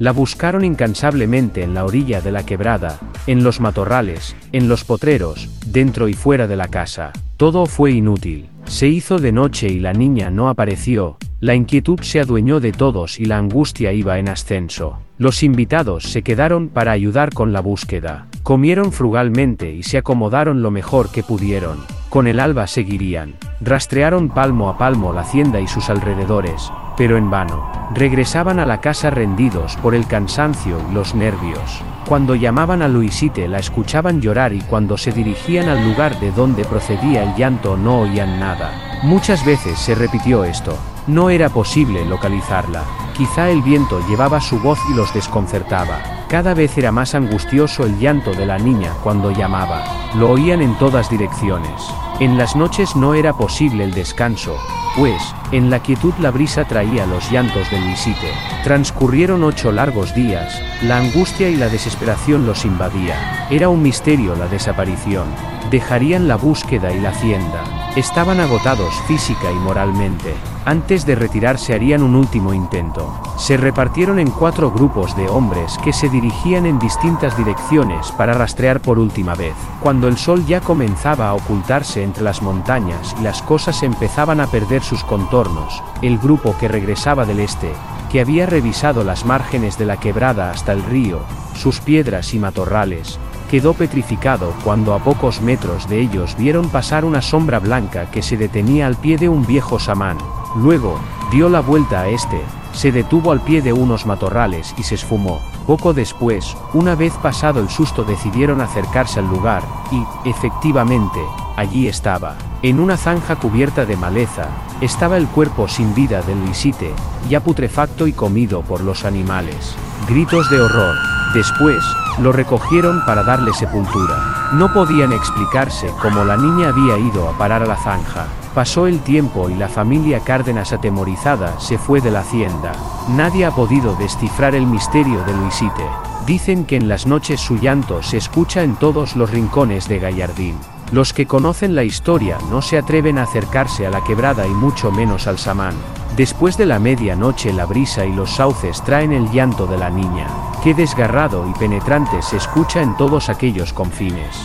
La 0.00 0.12
buscaron 0.12 0.64
incansablemente 0.64 1.62
en 1.62 1.74
la 1.74 1.84
orilla 1.84 2.22
de 2.22 2.32
la 2.32 2.46
quebrada, 2.46 2.98
en 3.26 3.44
los 3.44 3.60
matorrales, 3.60 4.34
en 4.50 4.66
los 4.66 4.82
potreros, 4.82 5.50
dentro 5.66 6.08
y 6.08 6.14
fuera 6.14 6.46
de 6.46 6.56
la 6.56 6.68
casa. 6.68 7.12
Todo 7.36 7.66
fue 7.66 7.92
inútil. 7.92 8.48
Se 8.64 8.88
hizo 8.88 9.18
de 9.18 9.30
noche 9.30 9.68
y 9.68 9.78
la 9.78 9.92
niña 9.92 10.30
no 10.30 10.48
apareció, 10.48 11.18
la 11.40 11.54
inquietud 11.54 12.00
se 12.00 12.18
adueñó 12.18 12.60
de 12.60 12.72
todos 12.72 13.20
y 13.20 13.26
la 13.26 13.36
angustia 13.36 13.92
iba 13.92 14.18
en 14.18 14.30
ascenso. 14.30 15.00
Los 15.18 15.42
invitados 15.42 16.04
se 16.04 16.22
quedaron 16.22 16.70
para 16.70 16.92
ayudar 16.92 17.34
con 17.34 17.52
la 17.52 17.60
búsqueda. 17.60 18.26
Comieron 18.42 18.92
frugalmente 18.92 19.70
y 19.70 19.82
se 19.82 19.98
acomodaron 19.98 20.62
lo 20.62 20.70
mejor 20.70 21.10
que 21.12 21.22
pudieron. 21.22 21.76
Con 22.10 22.26
el 22.26 22.40
alba 22.40 22.66
seguirían. 22.66 23.36
Rastrearon 23.60 24.30
palmo 24.30 24.68
a 24.68 24.76
palmo 24.76 25.12
la 25.12 25.20
hacienda 25.20 25.60
y 25.60 25.68
sus 25.68 25.88
alrededores, 25.90 26.72
pero 26.96 27.16
en 27.16 27.30
vano. 27.30 27.70
Regresaban 27.94 28.58
a 28.58 28.66
la 28.66 28.80
casa 28.80 29.10
rendidos 29.10 29.76
por 29.76 29.94
el 29.94 30.08
cansancio 30.08 30.76
y 30.90 30.92
los 30.92 31.14
nervios. 31.14 31.80
Cuando 32.08 32.34
llamaban 32.34 32.82
a 32.82 32.88
Luisite 32.88 33.46
la 33.46 33.60
escuchaban 33.60 34.20
llorar 34.20 34.52
y 34.52 34.60
cuando 34.62 34.98
se 34.98 35.12
dirigían 35.12 35.68
al 35.68 35.84
lugar 35.88 36.18
de 36.18 36.32
donde 36.32 36.64
procedía 36.64 37.22
el 37.22 37.36
llanto 37.36 37.76
no 37.76 38.00
oían 38.00 38.40
nada. 38.40 39.00
Muchas 39.04 39.44
veces 39.44 39.78
se 39.78 39.94
repitió 39.94 40.42
esto. 40.42 40.76
No 41.06 41.30
era 41.30 41.48
posible 41.48 42.04
localizarla. 42.04 42.82
Quizá 43.16 43.50
el 43.50 43.62
viento 43.62 44.04
llevaba 44.08 44.40
su 44.40 44.58
voz 44.58 44.80
y 44.90 44.94
los 44.94 45.14
desconcertaba. 45.14 46.19
Cada 46.30 46.54
vez 46.54 46.78
era 46.78 46.92
más 46.92 47.16
angustioso 47.16 47.84
el 47.84 47.98
llanto 47.98 48.32
de 48.32 48.46
la 48.46 48.56
niña 48.56 48.92
cuando 49.02 49.32
llamaba. 49.32 49.82
Lo 50.14 50.30
oían 50.30 50.62
en 50.62 50.78
todas 50.78 51.10
direcciones. 51.10 51.82
En 52.20 52.38
las 52.38 52.54
noches 52.54 52.94
no 52.94 53.14
era 53.14 53.32
posible 53.32 53.82
el 53.82 53.92
descanso, 53.92 54.56
pues, 54.96 55.22
en 55.52 55.70
la 55.70 55.80
quietud 55.80 56.14
la 56.20 56.30
brisa 56.30 56.64
traía 56.64 57.06
los 57.06 57.30
llantos 57.30 57.70
de 57.70 57.80
Luisite. 57.80 58.30
Transcurrieron 58.64 59.42
ocho 59.44 59.72
largos 59.72 60.14
días, 60.14 60.60
la 60.82 60.98
angustia 60.98 61.48
y 61.48 61.56
la 61.56 61.68
desesperación 61.68 62.46
los 62.46 62.64
invadía. 62.64 63.48
Era 63.50 63.68
un 63.68 63.82
misterio 63.82 64.34
la 64.36 64.46
desaparición. 64.46 65.26
Dejarían 65.70 66.28
la 66.28 66.36
búsqueda 66.36 66.92
y 66.92 67.00
la 67.00 67.10
hacienda. 67.10 67.79
Estaban 67.96 68.38
agotados 68.38 68.94
física 69.08 69.50
y 69.50 69.56
moralmente. 69.56 70.32
Antes 70.64 71.04
de 71.04 71.16
retirarse 71.16 71.74
harían 71.74 72.04
un 72.04 72.14
último 72.14 72.54
intento. 72.54 73.12
Se 73.36 73.56
repartieron 73.56 74.20
en 74.20 74.30
cuatro 74.30 74.70
grupos 74.70 75.16
de 75.16 75.28
hombres 75.28 75.76
que 75.82 75.92
se 75.92 76.08
dirigían 76.08 76.66
en 76.66 76.78
distintas 76.78 77.36
direcciones 77.36 78.12
para 78.12 78.32
rastrear 78.32 78.80
por 78.80 79.00
última 79.00 79.34
vez. 79.34 79.54
Cuando 79.82 80.06
el 80.06 80.18
sol 80.18 80.46
ya 80.46 80.60
comenzaba 80.60 81.30
a 81.30 81.34
ocultarse 81.34 82.04
entre 82.04 82.22
las 82.22 82.42
montañas 82.42 83.16
y 83.18 83.24
las 83.24 83.42
cosas 83.42 83.82
empezaban 83.82 84.40
a 84.40 84.46
perder 84.46 84.84
sus 84.84 85.02
contornos, 85.02 85.82
el 86.00 86.18
grupo 86.18 86.56
que 86.60 86.68
regresaba 86.68 87.26
del 87.26 87.40
este, 87.40 87.72
que 88.12 88.20
había 88.20 88.46
revisado 88.46 89.02
las 89.02 89.24
márgenes 89.24 89.78
de 89.78 89.86
la 89.86 89.96
quebrada 89.98 90.52
hasta 90.52 90.72
el 90.72 90.84
río, 90.84 91.22
sus 91.54 91.80
piedras 91.80 92.34
y 92.34 92.38
matorrales, 92.38 93.18
quedó 93.50 93.74
petrificado 93.74 94.54
cuando 94.62 94.94
a 94.94 95.00
pocos 95.00 95.40
metros 95.40 95.88
de 95.88 96.00
ellos 96.00 96.36
vieron 96.38 96.68
pasar 96.68 97.04
una 97.04 97.20
sombra 97.20 97.58
blanca 97.58 98.08
que 98.10 98.22
se 98.22 98.36
detenía 98.36 98.86
al 98.86 98.96
pie 98.96 99.18
de 99.18 99.28
un 99.28 99.44
viejo 99.44 99.80
samán. 99.80 100.18
Luego, 100.56 100.98
dio 101.32 101.48
la 101.48 101.60
vuelta 101.60 102.02
a 102.02 102.08
este, 102.08 102.40
se 102.72 102.92
detuvo 102.92 103.32
al 103.32 103.40
pie 103.40 103.60
de 103.60 103.72
unos 103.72 104.06
matorrales 104.06 104.72
y 104.78 104.84
se 104.84 104.94
esfumó. 104.94 105.40
Poco 105.66 105.92
después, 105.92 106.56
una 106.74 106.94
vez 106.94 107.12
pasado 107.14 107.60
el 107.60 107.68
susto 107.68 108.04
decidieron 108.04 108.60
acercarse 108.60 109.18
al 109.18 109.26
lugar, 109.26 109.62
y, 109.90 110.28
efectivamente, 110.28 111.20
allí 111.56 111.88
estaba. 111.88 112.36
En 112.62 112.78
una 112.78 112.96
zanja 112.96 113.36
cubierta 113.36 113.84
de 113.84 113.96
maleza, 113.96 114.46
estaba 114.80 115.16
el 115.16 115.26
cuerpo 115.26 115.66
sin 115.66 115.94
vida 115.94 116.22
de 116.22 116.34
Luisite, 116.36 116.92
ya 117.28 117.40
putrefacto 117.40 118.06
y 118.06 118.12
comido 118.12 118.62
por 118.62 118.80
los 118.80 119.04
animales. 119.04 119.74
Gritos 120.08 120.48
de 120.50 120.60
horror. 120.60 121.19
Después, 121.34 121.78
lo 122.18 122.32
recogieron 122.32 123.04
para 123.04 123.22
darle 123.22 123.52
sepultura. 123.52 124.50
No 124.52 124.72
podían 124.72 125.12
explicarse 125.12 125.88
cómo 126.02 126.24
la 126.24 126.36
niña 126.36 126.70
había 126.70 126.98
ido 126.98 127.28
a 127.28 127.38
parar 127.38 127.62
a 127.62 127.66
la 127.66 127.76
zanja. 127.76 128.26
Pasó 128.54 128.88
el 128.88 128.98
tiempo 128.98 129.48
y 129.48 129.54
la 129.54 129.68
familia 129.68 130.20
Cárdenas 130.20 130.72
atemorizada 130.72 131.60
se 131.60 131.78
fue 131.78 132.00
de 132.00 132.10
la 132.10 132.20
hacienda. 132.20 132.72
Nadie 133.10 133.46
ha 133.46 133.52
podido 133.52 133.94
descifrar 133.94 134.56
el 134.56 134.66
misterio 134.66 135.22
de 135.24 135.32
Luisite. 135.34 135.86
Dicen 136.26 136.64
que 136.64 136.74
en 136.74 136.88
las 136.88 137.06
noches 137.06 137.40
su 137.40 137.58
llanto 137.58 138.02
se 138.02 138.16
escucha 138.16 138.64
en 138.64 138.74
todos 138.74 139.14
los 139.14 139.30
rincones 139.30 139.86
de 139.88 140.00
Gallardín. 140.00 140.56
Los 140.90 141.12
que 141.12 141.26
conocen 141.26 141.76
la 141.76 141.84
historia 141.84 142.38
no 142.50 142.60
se 142.60 142.76
atreven 142.76 143.18
a 143.18 143.22
acercarse 143.22 143.86
a 143.86 143.90
la 143.90 144.02
quebrada 144.02 144.48
y 144.48 144.50
mucho 144.50 144.90
menos 144.90 145.28
al 145.28 145.38
samán. 145.38 145.74
Después 146.16 146.56
de 146.56 146.66
la 146.66 146.80
medianoche 146.80 147.52
la 147.52 147.66
brisa 147.66 148.04
y 148.04 148.12
los 148.12 148.32
sauces 148.32 148.82
traen 148.82 149.12
el 149.12 149.30
llanto 149.30 149.68
de 149.68 149.78
la 149.78 149.90
niña. 149.90 150.26
Qué 150.62 150.74
desgarrado 150.74 151.48
y 151.48 151.58
penetrante 151.58 152.20
se 152.20 152.36
escucha 152.36 152.82
en 152.82 152.94
todos 152.98 153.30
aquellos 153.30 153.72
confines. 153.72 154.36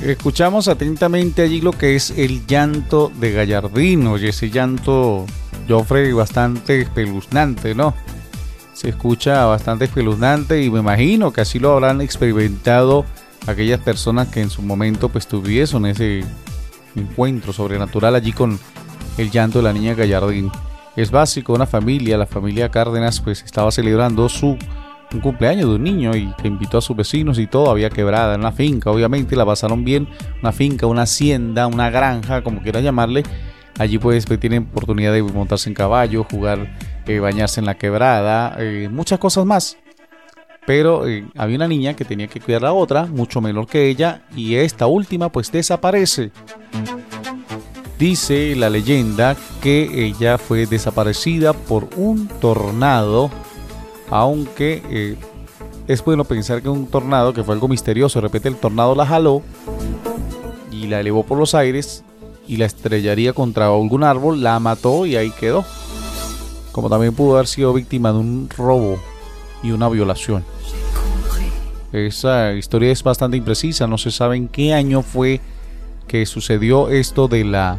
Escuchamos 0.00 0.68
atentamente 0.68 1.42
allí 1.42 1.60
lo 1.60 1.72
que 1.72 1.96
es 1.96 2.12
el 2.16 2.46
llanto 2.46 3.12
de 3.20 3.32
Gallardino 3.32 4.16
y 4.16 4.28
ese 4.28 4.48
llanto, 4.48 5.26
Joffre, 5.68 6.10
bastante 6.14 6.80
espeluznante, 6.80 7.74
¿no? 7.74 7.94
Se 8.80 8.88
escucha 8.88 9.44
bastante 9.44 9.84
espeluznante 9.84 10.62
y 10.62 10.70
me 10.70 10.78
imagino 10.78 11.34
que 11.34 11.42
así 11.42 11.58
lo 11.58 11.72
habrán 11.72 12.00
experimentado 12.00 13.04
aquellas 13.46 13.78
personas 13.78 14.28
que 14.28 14.40
en 14.40 14.48
su 14.48 14.62
momento 14.62 15.10
pues 15.10 15.26
tuvieron 15.26 15.84
ese 15.84 16.24
encuentro 16.96 17.52
sobrenatural 17.52 18.14
allí 18.14 18.32
con 18.32 18.58
el 19.18 19.30
llanto 19.30 19.58
de 19.58 19.64
la 19.64 19.74
niña 19.74 19.92
Gallardín. 19.92 20.50
Es 20.96 21.10
básico, 21.10 21.52
una 21.52 21.66
familia, 21.66 22.16
la 22.16 22.24
familia 22.24 22.70
Cárdenas 22.70 23.20
pues 23.20 23.42
estaba 23.42 23.70
celebrando 23.70 24.30
su 24.30 24.56
cumpleaños 25.22 25.68
de 25.68 25.74
un 25.74 25.84
niño 25.84 26.16
y 26.16 26.32
que 26.40 26.48
invitó 26.48 26.78
a 26.78 26.80
sus 26.80 26.96
vecinos 26.96 27.38
y 27.38 27.46
todo, 27.46 27.70
había 27.70 27.90
quebrada 27.90 28.34
en 28.34 28.40
una 28.40 28.52
finca, 28.52 28.90
obviamente 28.90 29.36
la 29.36 29.44
pasaron 29.44 29.84
bien, 29.84 30.08
una 30.40 30.52
finca, 30.52 30.86
una 30.86 31.02
hacienda, 31.02 31.66
una 31.66 31.90
granja, 31.90 32.42
como 32.42 32.62
quiera 32.62 32.80
llamarle. 32.80 33.24
Allí 33.78 33.98
pues, 33.98 34.26
pues 34.26 34.40
tienen 34.40 34.68
oportunidad 34.70 35.12
de 35.12 35.22
montarse 35.22 35.68
en 35.68 35.74
caballo, 35.74 36.24
jugar, 36.30 36.76
eh, 37.06 37.18
bañarse 37.18 37.60
en 37.60 37.66
la 37.66 37.76
quebrada, 37.76 38.56
eh, 38.58 38.88
muchas 38.90 39.18
cosas 39.18 39.44
más. 39.46 39.76
Pero 40.66 41.08
eh, 41.08 41.26
había 41.36 41.56
una 41.56 41.68
niña 41.68 41.94
que 41.94 42.04
tenía 42.04 42.28
que 42.28 42.40
cuidar 42.40 42.64
a 42.64 42.72
otra, 42.72 43.06
mucho 43.06 43.40
menor 43.40 43.66
que 43.66 43.88
ella, 43.88 44.22
y 44.36 44.56
esta 44.56 44.86
última 44.86 45.30
pues 45.30 45.50
desaparece. 45.50 46.30
Dice 47.98 48.54
la 48.56 48.70
leyenda 48.70 49.36
que 49.62 50.06
ella 50.06 50.38
fue 50.38 50.66
desaparecida 50.66 51.52
por 51.52 51.88
un 51.96 52.28
tornado 52.28 53.30
aunque 54.08 55.16
es 55.86 56.04
bueno 56.04 56.24
pensar 56.24 56.62
que 56.62 56.68
un 56.68 56.86
tornado, 56.86 57.32
que 57.32 57.44
fue 57.44 57.54
algo 57.54 57.68
misterioso, 57.68 58.20
de 58.20 58.22
repente 58.22 58.48
el 58.48 58.56
tornado 58.56 58.94
la 58.94 59.06
jaló 59.06 59.42
y 60.70 60.86
la 60.86 61.00
elevó 61.00 61.24
por 61.24 61.38
los 61.38 61.54
aires 61.54 62.04
y 62.46 62.56
la 62.56 62.66
estrellaría 62.66 63.32
contra 63.32 63.66
algún 63.66 64.04
árbol, 64.04 64.42
la 64.42 64.58
mató 64.60 65.06
y 65.06 65.16
ahí 65.16 65.30
quedó. 65.30 65.64
Como 66.72 66.88
también 66.88 67.14
pudo 67.14 67.34
haber 67.34 67.46
sido 67.46 67.72
víctima 67.72 68.12
de 68.12 68.18
un 68.18 68.48
robo 68.56 68.98
y 69.62 69.72
una 69.72 69.88
violación. 69.88 70.44
Esa 71.92 72.52
historia 72.52 72.92
es 72.92 73.02
bastante 73.02 73.36
imprecisa, 73.36 73.86
no 73.86 73.98
se 73.98 74.10
sabe 74.10 74.36
en 74.36 74.48
qué 74.48 74.74
año 74.74 75.02
fue 75.02 75.40
que 76.06 76.24
sucedió 76.26 76.88
esto 76.88 77.26
de 77.26 77.44
la 77.44 77.78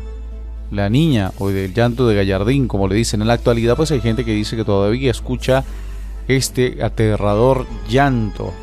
la 0.71 0.89
niña 0.89 1.33
o 1.37 1.49
del 1.49 1.73
llanto 1.73 2.07
de 2.07 2.15
Gallardín, 2.15 2.67
como 2.67 2.87
le 2.87 2.95
dicen 2.95 3.21
en 3.21 3.27
la 3.27 3.33
actualidad, 3.33 3.75
pues 3.75 3.91
hay 3.91 3.99
gente 3.99 4.23
que 4.23 4.31
dice 4.31 4.55
que 4.55 4.63
todavía 4.63 5.11
escucha 5.11 5.63
este 6.27 6.81
aterrador 6.83 7.67
llanto. 7.89 8.53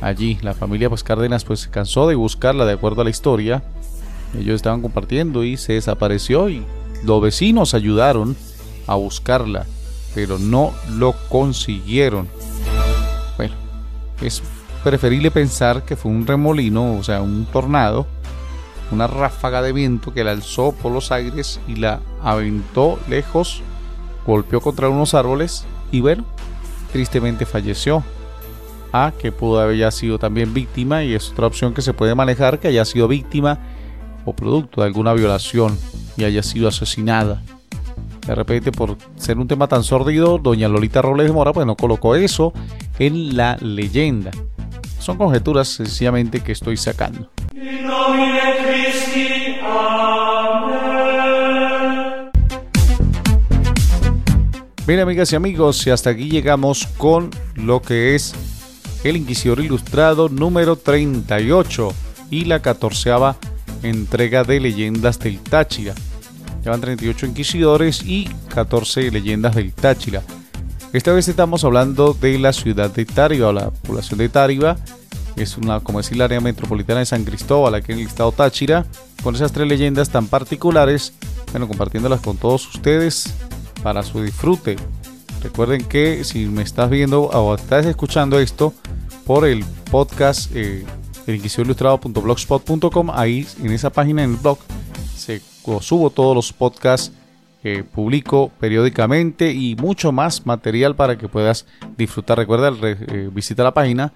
Allí 0.00 0.38
la 0.42 0.54
familia 0.54 0.88
pues 0.88 1.04
Cárdenas 1.04 1.44
pues 1.44 1.60
se 1.60 1.70
cansó 1.70 2.08
de 2.08 2.14
buscarla 2.14 2.64
de 2.64 2.72
acuerdo 2.72 3.02
a 3.02 3.04
la 3.04 3.10
historia. 3.10 3.62
Ellos 4.38 4.56
estaban 4.56 4.82
compartiendo 4.82 5.44
y 5.44 5.56
se 5.56 5.74
desapareció 5.74 6.48
y 6.48 6.64
los 7.04 7.22
vecinos 7.22 7.74
ayudaron 7.74 8.36
a 8.86 8.94
buscarla, 8.94 9.66
pero 10.14 10.38
no 10.38 10.72
lo 10.90 11.14
consiguieron. 11.28 12.28
Bueno, 13.36 13.54
es 14.20 14.42
preferible 14.82 15.30
pensar 15.30 15.84
que 15.84 15.96
fue 15.96 16.12
un 16.12 16.26
remolino, 16.26 16.96
o 16.96 17.02
sea, 17.02 17.22
un 17.22 17.46
tornado, 17.46 18.06
una 18.90 19.06
ráfaga 19.06 19.62
de 19.62 19.72
viento 19.72 20.12
que 20.12 20.24
la 20.24 20.32
alzó 20.32 20.72
por 20.72 20.92
los 20.92 21.10
aires 21.10 21.60
y 21.66 21.76
la 21.76 22.00
aventó 22.22 22.98
lejos, 23.08 23.62
golpeó 24.26 24.60
contra 24.60 24.88
unos 24.88 25.14
árboles 25.14 25.64
y 25.90 26.00
bueno, 26.00 26.24
tristemente 26.92 27.46
falleció. 27.46 28.04
A 28.92 29.12
que 29.18 29.32
pudo 29.32 29.58
haber 29.58 29.90
sido 29.90 30.20
también 30.20 30.54
víctima 30.54 31.02
y 31.02 31.14
es 31.14 31.32
otra 31.32 31.48
opción 31.48 31.74
que 31.74 31.82
se 31.82 31.92
puede 31.92 32.14
manejar 32.14 32.60
que 32.60 32.68
haya 32.68 32.84
sido 32.84 33.08
víctima 33.08 33.58
o 34.24 34.36
producto 34.36 34.80
de 34.80 34.86
alguna 34.86 35.12
violación 35.14 35.76
y 36.16 36.22
haya 36.22 36.44
sido 36.44 36.68
asesinada. 36.68 37.42
De 38.26 38.34
repente, 38.34 38.72
por 38.72 38.96
ser 39.16 39.38
un 39.38 39.46
tema 39.46 39.68
tan 39.68 39.84
sordido, 39.84 40.38
doña 40.38 40.68
Lolita 40.68 41.02
Robles 41.02 41.26
de 41.26 41.32
Mora 41.32 41.52
pues 41.52 41.66
no 41.66 41.76
colocó 41.76 42.16
eso 42.16 42.52
en 42.98 43.36
la 43.36 43.56
leyenda. 43.60 44.30
Son 44.98 45.18
conjeturas 45.18 45.68
sencillamente 45.68 46.40
que 46.40 46.52
estoy 46.52 46.78
sacando. 46.78 47.30
Bien, 54.86 55.00
amigas 55.00 55.32
y 55.32 55.36
amigos, 55.36 55.86
y 55.86 55.90
hasta 55.90 56.10
aquí 56.10 56.28
llegamos 56.30 56.86
con 56.98 57.30
lo 57.54 57.80
que 57.80 58.14
es 58.14 58.34
el 59.02 59.16
Inquisidor 59.16 59.60
Ilustrado 59.60 60.28
número 60.28 60.76
38 60.76 61.92
y 62.30 62.46
la 62.46 62.60
catorceava 62.60 63.36
entrega 63.82 64.44
de 64.44 64.60
Leyendas 64.60 65.18
del 65.18 65.40
Táchira. 65.40 65.94
Llevan 66.64 66.80
38 66.80 67.26
inquisidores 67.26 68.02
y 68.02 68.24
14 68.54 69.10
leyendas 69.10 69.54
del 69.54 69.74
Táchira. 69.74 70.22
Esta 70.94 71.12
vez 71.12 71.28
estamos 71.28 71.62
hablando 71.62 72.14
de 72.14 72.38
la 72.38 72.54
ciudad 72.54 72.90
de 72.90 73.04
Táriba 73.04 73.52
la 73.52 73.70
población 73.70 74.18
de 74.18 74.30
Táriba. 74.30 74.76
Es 75.36 75.58
una, 75.58 75.80
como 75.80 75.98
decir, 75.98 76.16
la 76.16 76.24
área 76.24 76.40
metropolitana 76.40 77.00
de 77.00 77.06
San 77.06 77.24
Cristóbal, 77.24 77.74
aquí 77.74 77.92
en 77.92 77.98
el 77.98 78.06
estado 78.06 78.32
Táchira, 78.32 78.86
con 79.22 79.34
esas 79.34 79.52
tres 79.52 79.68
leyendas 79.68 80.08
tan 80.08 80.26
particulares, 80.26 81.12
bueno, 81.52 81.68
compartiéndolas 81.68 82.20
con 82.20 82.38
todos 82.38 82.66
ustedes 82.74 83.34
para 83.82 84.02
su 84.02 84.22
disfrute. 84.22 84.76
Recuerden 85.42 85.84
que 85.84 86.24
si 86.24 86.46
me 86.46 86.62
estás 86.62 86.88
viendo 86.88 87.24
o 87.24 87.54
estás 87.54 87.84
escuchando 87.84 88.38
esto 88.38 88.72
por 89.26 89.46
el 89.46 89.62
podcast 89.90 90.50
eh, 90.54 90.86
el 91.26 91.42
ahí 93.12 93.46
en 93.62 93.70
esa 93.70 93.90
página 93.90 94.24
en 94.24 94.30
el 94.30 94.36
blog 94.36 94.58
se 95.14 95.40
subo 95.80 96.10
todos 96.10 96.34
los 96.34 96.52
podcasts 96.52 97.12
publico 97.94 98.52
periódicamente 98.60 99.52
y 99.52 99.74
mucho 99.76 100.12
más 100.12 100.44
material 100.44 100.96
para 100.96 101.16
que 101.16 101.28
puedas 101.28 101.64
disfrutar. 101.96 102.36
Recuerda, 102.36 102.70
eh, 102.82 103.30
visita 103.32 103.64
la 103.64 103.72
página 103.72 104.12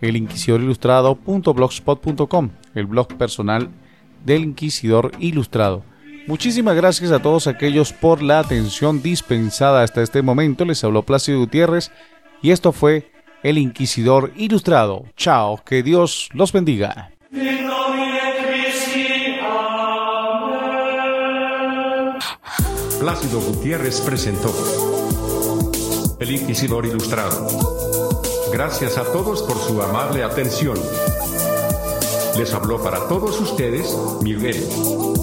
elinquisidorilustrado.blogspot.com, 0.00 2.50
el 2.74 2.86
blog 2.86 3.16
personal 3.16 3.70
del 4.24 4.42
Inquisidor 4.42 5.12
Ilustrado. 5.18 5.84
Muchísimas 6.26 6.76
gracias 6.76 7.10
a 7.10 7.20
todos 7.20 7.46
aquellos 7.46 7.92
por 7.92 8.22
la 8.22 8.38
atención 8.38 9.02
dispensada 9.02 9.82
hasta 9.82 10.02
este 10.02 10.22
momento. 10.22 10.64
Les 10.64 10.82
habló 10.84 11.02
Plácido 11.02 11.38
Gutiérrez 11.38 11.90
y 12.42 12.50
esto 12.50 12.72
fue 12.72 13.10
El 13.42 13.58
Inquisidor 13.58 14.32
Ilustrado. 14.36 15.04
Chao, 15.16 15.60
que 15.64 15.82
Dios 15.82 16.28
los 16.32 16.52
bendiga. 16.52 17.10
Plácido 23.02 23.40
Gutiérrez 23.40 24.00
presentó 24.00 24.54
El 26.20 26.30
Inquisidor 26.30 26.86
Ilustrado. 26.86 27.48
Gracias 28.52 28.96
a 28.96 29.02
todos 29.02 29.42
por 29.42 29.58
su 29.58 29.82
amable 29.82 30.22
atención. 30.22 30.78
Les 32.38 32.54
habló 32.54 32.80
para 32.80 33.08
todos 33.08 33.40
ustedes 33.40 33.92
Miguel. 34.22 35.21